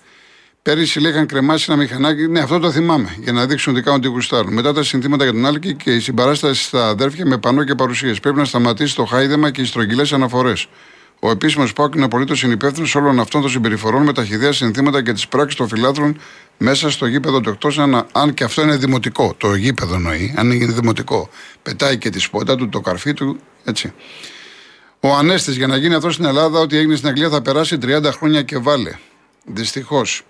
Πέρυσι 0.63 1.01
λέγαν 1.01 1.27
κρεμάσει 1.27 1.67
ένα 1.69 1.81
μηχανάκι. 1.81 2.27
Ναι, 2.29 2.41
αυτό 2.41 2.59
το 2.59 2.71
θυμάμαι. 2.73 3.17
Για 3.21 3.33
να 3.33 3.47
δείξουν 3.47 3.75
δικά 3.75 3.93
μου 3.93 3.99
τι 3.99 4.09
γουστάρουν. 4.09 4.53
Μετά 4.53 4.73
τα 4.73 4.83
συνθήματα 4.83 5.25
για 5.25 5.33
τον 5.33 5.47
Άλκη 5.47 5.75
και 5.75 5.95
η 5.95 6.01
συμπαράσταση 6.01 6.63
στα 6.63 6.89
αδέρφια 6.89 7.27
με 7.27 7.39
πανό 7.39 7.65
και 7.65 7.75
παρουσίες. 7.75 8.21
Πρέπει 8.21 8.37
να 8.37 8.45
σταματήσει 8.45 8.95
το 8.95 9.05
χάιδεμα 9.05 9.51
και 9.51 9.61
οι 9.61 9.65
στρογγυλές 9.65 10.13
αναφορές. 10.13 10.69
Ο 11.21 11.31
επίσημος 11.31 11.73
Πάοκ 11.73 11.95
είναι 11.95 12.05
απολύτως 12.05 12.39
συνυπεύθυνος 12.39 12.95
όλων 12.95 13.21
αυτών 13.21 13.41
των 13.41 13.51
συμπεριφορών 13.51 14.03
με 14.03 14.13
τα 14.13 14.25
χιδέα 14.25 14.53
συνθήματα 14.53 15.03
και 15.03 15.13
τις 15.13 15.29
πράξεις 15.29 15.59
των 15.59 15.69
φιλάθρων 15.69 16.21
μέσα 16.59 16.91
στο 16.91 17.07
γήπεδο 17.07 17.41
του 17.41 17.51
εκτός. 17.51 17.79
Αν, 17.79 18.07
αν 18.13 18.35
και 18.35 18.45
αυτό 18.45 18.63
είναι 18.63 18.77
δημοτικό. 18.77 19.35
Το 19.37 19.55
γήπεδο 19.55 19.95
εννοεί, 19.95 20.35
αν 20.37 20.51
είναι 20.51 20.73
δημοτικό. 20.73 21.29
Πετάει 21.63 21.99
και 21.99 22.11
τη 22.11 22.19
σπότα 22.19 22.57
του, 22.57 22.69
το 22.69 22.81
καρφί 22.81 23.15
του, 23.15 23.39
έτσι. 23.65 23.93
Ο 25.05 25.15
Ανέστης 25.15 25.57
για 25.57 25.67
να 25.67 25.77
γίνει 25.77 25.95
αυτό 25.95 26.11
στην 26.11 26.25
Ελλάδα, 26.25 26.61
ό,τι 26.61 26.77
έγινε 26.77 26.97
στην 26.97 27.09
Αγγλία 27.09 27.29
θα 27.29 27.43
περάσει 27.43 27.79
30 27.83 28.05
χρόνια 28.13 28.43
και 28.43 28.59
βάλε. 28.59 28.91
Δυστυχώς. 29.45 30.23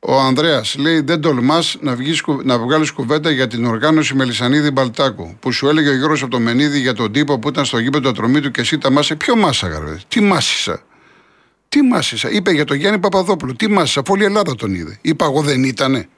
Ο 0.00 0.20
Ανδρέας 0.20 0.76
λέει: 0.78 1.00
Δεν 1.00 1.20
τολμάς 1.20 1.76
να, 1.80 1.96
να 2.42 2.58
βγάλεις 2.58 2.90
κουβέντα 2.90 3.30
για 3.30 3.46
την 3.46 3.64
οργάνωση 3.66 4.14
Μελισανίδη 4.14 4.70
Μπαλτάκου. 4.70 5.36
Που 5.40 5.52
σου 5.52 5.68
έλεγε 5.68 5.88
ο 5.88 5.94
Γιώργος 5.94 6.22
από 6.22 6.30
το 6.30 6.40
Μενίδη 6.40 6.80
για 6.80 6.92
τον 6.94 7.12
τύπο 7.12 7.38
που 7.38 7.48
ήταν 7.48 7.64
στο 7.64 7.78
γήπεδο 7.78 8.08
ατρομή 8.08 8.40
του 8.40 8.50
και 8.50 8.60
εσύ 8.60 8.78
τα 8.78 8.90
μάσε. 8.90 9.16
Ποιο 9.16 9.36
μάσα, 9.36 9.68
γαρβέ. 9.68 10.00
Τι 10.08 10.20
μάσησα; 10.20 10.82
Τι 11.68 11.82
μάσησα; 11.82 12.30
Είπε 12.30 12.50
για 12.50 12.64
τον 12.64 12.76
Γιάννη 12.76 12.98
Παπαδόπουλο. 12.98 13.54
Τι 13.54 13.68
μάσησα; 13.68 14.00
Αφού 14.00 14.12
όλη 14.12 14.22
η 14.22 14.26
Ελλάδα 14.26 14.54
τον 14.54 14.74
είδε. 14.74 14.98
Είπα 15.00 15.24
εγώ 15.24 15.42
δεν 15.42 15.64
ήτανε. 15.64 16.08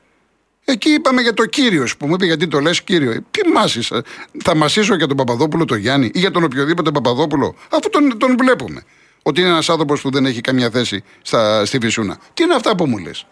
Εκεί 0.64 0.90
είπαμε 0.90 1.20
για 1.20 1.34
το 1.34 1.46
κύριος 1.46 1.96
που 1.96 2.06
μου 2.06 2.14
είπε 2.14 2.24
γιατί 2.24 2.48
το 2.48 2.60
λες 2.60 2.82
κύριο. 2.82 3.24
Τι 3.30 3.48
μάσησα. 3.48 4.02
Θα 4.42 4.54
μασίσω 4.54 4.94
για 4.94 5.06
τον 5.06 5.16
Παπαδόπουλο 5.16 5.64
το 5.64 5.74
Γιάννη 5.74 6.10
ή 6.14 6.18
για 6.18 6.30
τον 6.30 6.44
οποιοδήποτε 6.44 6.90
Παπαδόπουλο. 6.90 7.54
Αφού 7.70 7.88
τον, 7.90 8.18
τον 8.18 8.36
βλέπουμε. 8.38 8.84
Ότι 9.22 9.40
είναι 9.40 9.48
ένας 9.50 9.68
άνθρωπος 9.68 10.00
που 10.00 10.10
δεν 10.10 10.26
έχει 10.26 10.40
καμία 10.40 10.70
θέση 10.70 11.02
στα, 11.22 11.64
στη 11.64 11.78
Φυσούνα. 11.80 12.18
Τι 12.34 12.42
είναι 12.42 12.54
αυτά 12.54 12.74
που 12.74 12.86
μου 12.86 12.98
λες; 12.98 13.26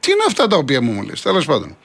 Τι 0.00 0.10
είναι 0.10 0.22
αυτά 0.26 0.46
τα 0.46 0.56
οποία 0.56 0.80
μου 0.80 1.02
λες, 1.02 1.22
τέλος 1.22 1.44
πάντων. 1.44 1.76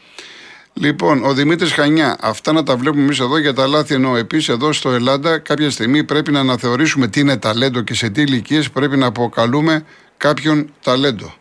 Λοιπόν, 0.73 1.23
ο 1.23 1.33
Δημήτρης 1.33 1.73
Χανιά, 1.73 2.17
αυτά 2.19 2.51
να 2.51 2.63
τα 2.63 2.77
βλέπουμε 2.77 3.03
εμείς 3.03 3.19
εδώ 3.19 3.37
για 3.37 3.53
τα 3.53 3.67
λάθη 3.67 3.93
ενώ 3.93 4.15
επίσης 4.15 4.49
εδώ 4.49 4.73
στο 4.73 4.91
Ελλάδα 4.91 5.37
κάποια 5.37 5.69
στιγμή 5.69 6.03
πρέπει 6.03 6.31
να 6.31 6.39
αναθεωρήσουμε 6.39 7.07
τι 7.07 7.19
είναι 7.19 7.37
ταλέντο 7.37 7.81
και 7.81 7.93
σε 7.93 8.09
τι 8.09 8.21
ηλικίες 8.21 8.69
πρέπει 8.69 8.97
να 8.97 9.05
αποκαλούμε 9.05 9.85
κάποιον 10.17 10.73
ταλέντο. 10.83 11.33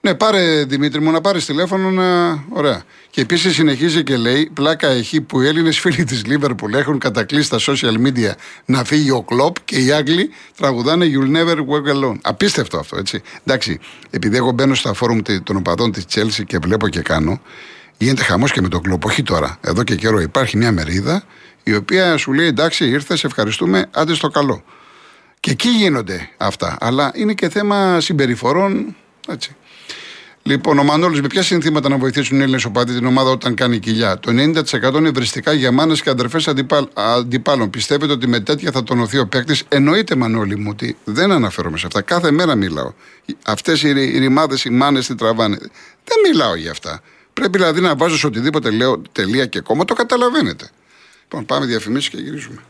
Ναι, 0.00 0.14
πάρε 0.14 0.64
Δημήτρη 0.64 1.00
μου 1.00 1.10
να 1.10 1.20
πάρεις 1.20 1.44
τηλέφωνο 1.44 1.90
να. 1.90 2.30
Ωραία. 2.48 2.82
Και 3.10 3.20
επίσης 3.20 3.54
συνεχίζει 3.54 4.02
και 4.02 4.16
λέει: 4.16 4.50
Πλάκα 4.54 4.88
έχει 4.88 5.20
που 5.20 5.40
οι 5.40 5.46
Έλληνες 5.46 5.78
φίλοι 5.78 6.04
της 6.04 6.26
Λίβερπουλ 6.26 6.74
έχουν 6.74 6.98
κατακλείσει 6.98 7.44
στα 7.44 7.58
social 7.58 8.06
media 8.06 8.30
να 8.64 8.84
φύγει 8.84 9.10
ο 9.10 9.22
κλοπ 9.22 9.56
και 9.64 9.76
οι 9.76 9.92
Άγγλοι 9.92 10.30
τραγουδάνε 10.56 11.06
You'll 11.06 11.36
never 11.36 11.56
walk 11.56 11.94
alone. 11.94 12.18
Απίστευτο 12.22 12.78
αυτό, 12.78 12.96
έτσι. 12.96 13.22
Εντάξει, 13.44 13.78
επειδή 14.10 14.36
εγώ 14.36 14.50
μπαίνω 14.50 14.74
στα 14.74 14.92
φόρουμ 14.92 15.18
των 15.42 15.56
οπαδών 15.56 15.92
της 15.92 16.04
Chelsea 16.14 16.44
και 16.46 16.58
βλέπω 16.58 16.88
και 16.88 17.00
κάνω, 17.00 17.40
γίνεται 17.96 18.22
χαμός 18.22 18.52
και 18.52 18.60
με 18.60 18.68
τον 18.68 18.82
κλοπ. 18.82 19.04
Όχι 19.04 19.22
τώρα. 19.22 19.58
Εδώ 19.60 19.82
και 19.82 19.94
καιρό 19.94 20.20
υπάρχει 20.20 20.56
μια 20.56 20.72
μερίδα 20.72 21.22
η 21.62 21.74
οποία 21.74 22.16
σου 22.16 22.32
λέει: 22.32 22.46
Εντάξει, 22.46 22.88
ήρθε, 22.88 23.18
ευχαριστούμε, 23.22 23.86
άντε 23.90 24.14
στο 24.14 24.28
καλό. 24.28 24.62
Και 25.40 25.50
εκεί 25.50 25.68
γίνονται 25.68 26.30
αυτά. 26.36 26.76
Αλλά 26.80 27.10
είναι 27.14 27.34
και 27.34 27.48
θέμα 27.48 28.00
συμπεριφορών. 28.00 28.96
Έτσι. 29.28 29.56
Λοιπόν, 30.48 30.78
ο 30.78 30.82
Μανώλης, 30.82 31.20
με 31.20 31.26
ποια 31.26 31.42
συνθήματα 31.42 31.88
να 31.88 31.96
βοηθήσουν 31.98 32.38
οι 32.38 32.42
Έλληνες 32.42 32.64
οπαδοί 32.64 32.94
την 32.94 33.06
ομάδα 33.06 33.30
όταν 33.30 33.54
κάνει 33.54 33.78
κοιλιά; 33.78 34.18
Το 34.18 34.32
90% 34.32 34.94
είναι 34.94 35.10
βριστικά 35.10 35.52
για 35.52 35.72
μάνες 35.72 36.02
και 36.02 36.10
αδερφέ 36.10 36.40
αντιπάλ, 36.46 36.86
αντιπάλων. 36.94 37.70
Πιστεύετε 37.70 38.12
ότι 38.12 38.26
με 38.26 38.40
τέτοια 38.40 38.70
θα 38.70 38.82
τονωθεί 38.82 39.18
ο 39.18 39.26
παίκτης; 39.26 39.64
Εννοείται, 39.68 40.16
Μανώλη 40.16 40.56
μου, 40.56 40.68
ότι 40.70 40.96
δεν 41.04 41.32
αναφέρομαι 41.32 41.78
σε 41.78 41.86
αυτά. 41.86 42.00
Κάθε 42.00 42.30
μέρα 42.30 42.54
μιλάω. 42.54 42.92
Αυτές 43.44 43.82
οι 43.82 43.92
ρημάδες, 44.18 44.64
οι 44.64 44.70
μάνες, 44.70 45.06
τι 45.06 45.14
τραβάνε. 45.14 45.56
Δεν 46.04 46.16
μιλάω 46.30 46.54
για 46.54 46.70
αυτά. 46.70 47.00
Πρέπει 47.32 47.58
δηλαδή 47.58 47.80
να 47.80 47.96
βάζω 47.96 48.18
σε 48.18 48.26
οτιδήποτε 48.26 48.70
λέω 48.70 49.02
τελεία 49.12 49.46
και 49.46 49.60
κόμμα, 49.60 49.84
το 49.84 49.94
καταλαβαίνετε. 49.94 50.70
Λοιπόν, 51.22 51.46
πάμε 51.46 51.66
διαφημίσεις 51.66 52.08
και 52.08 52.16
γυρίζουμε. 52.16 52.62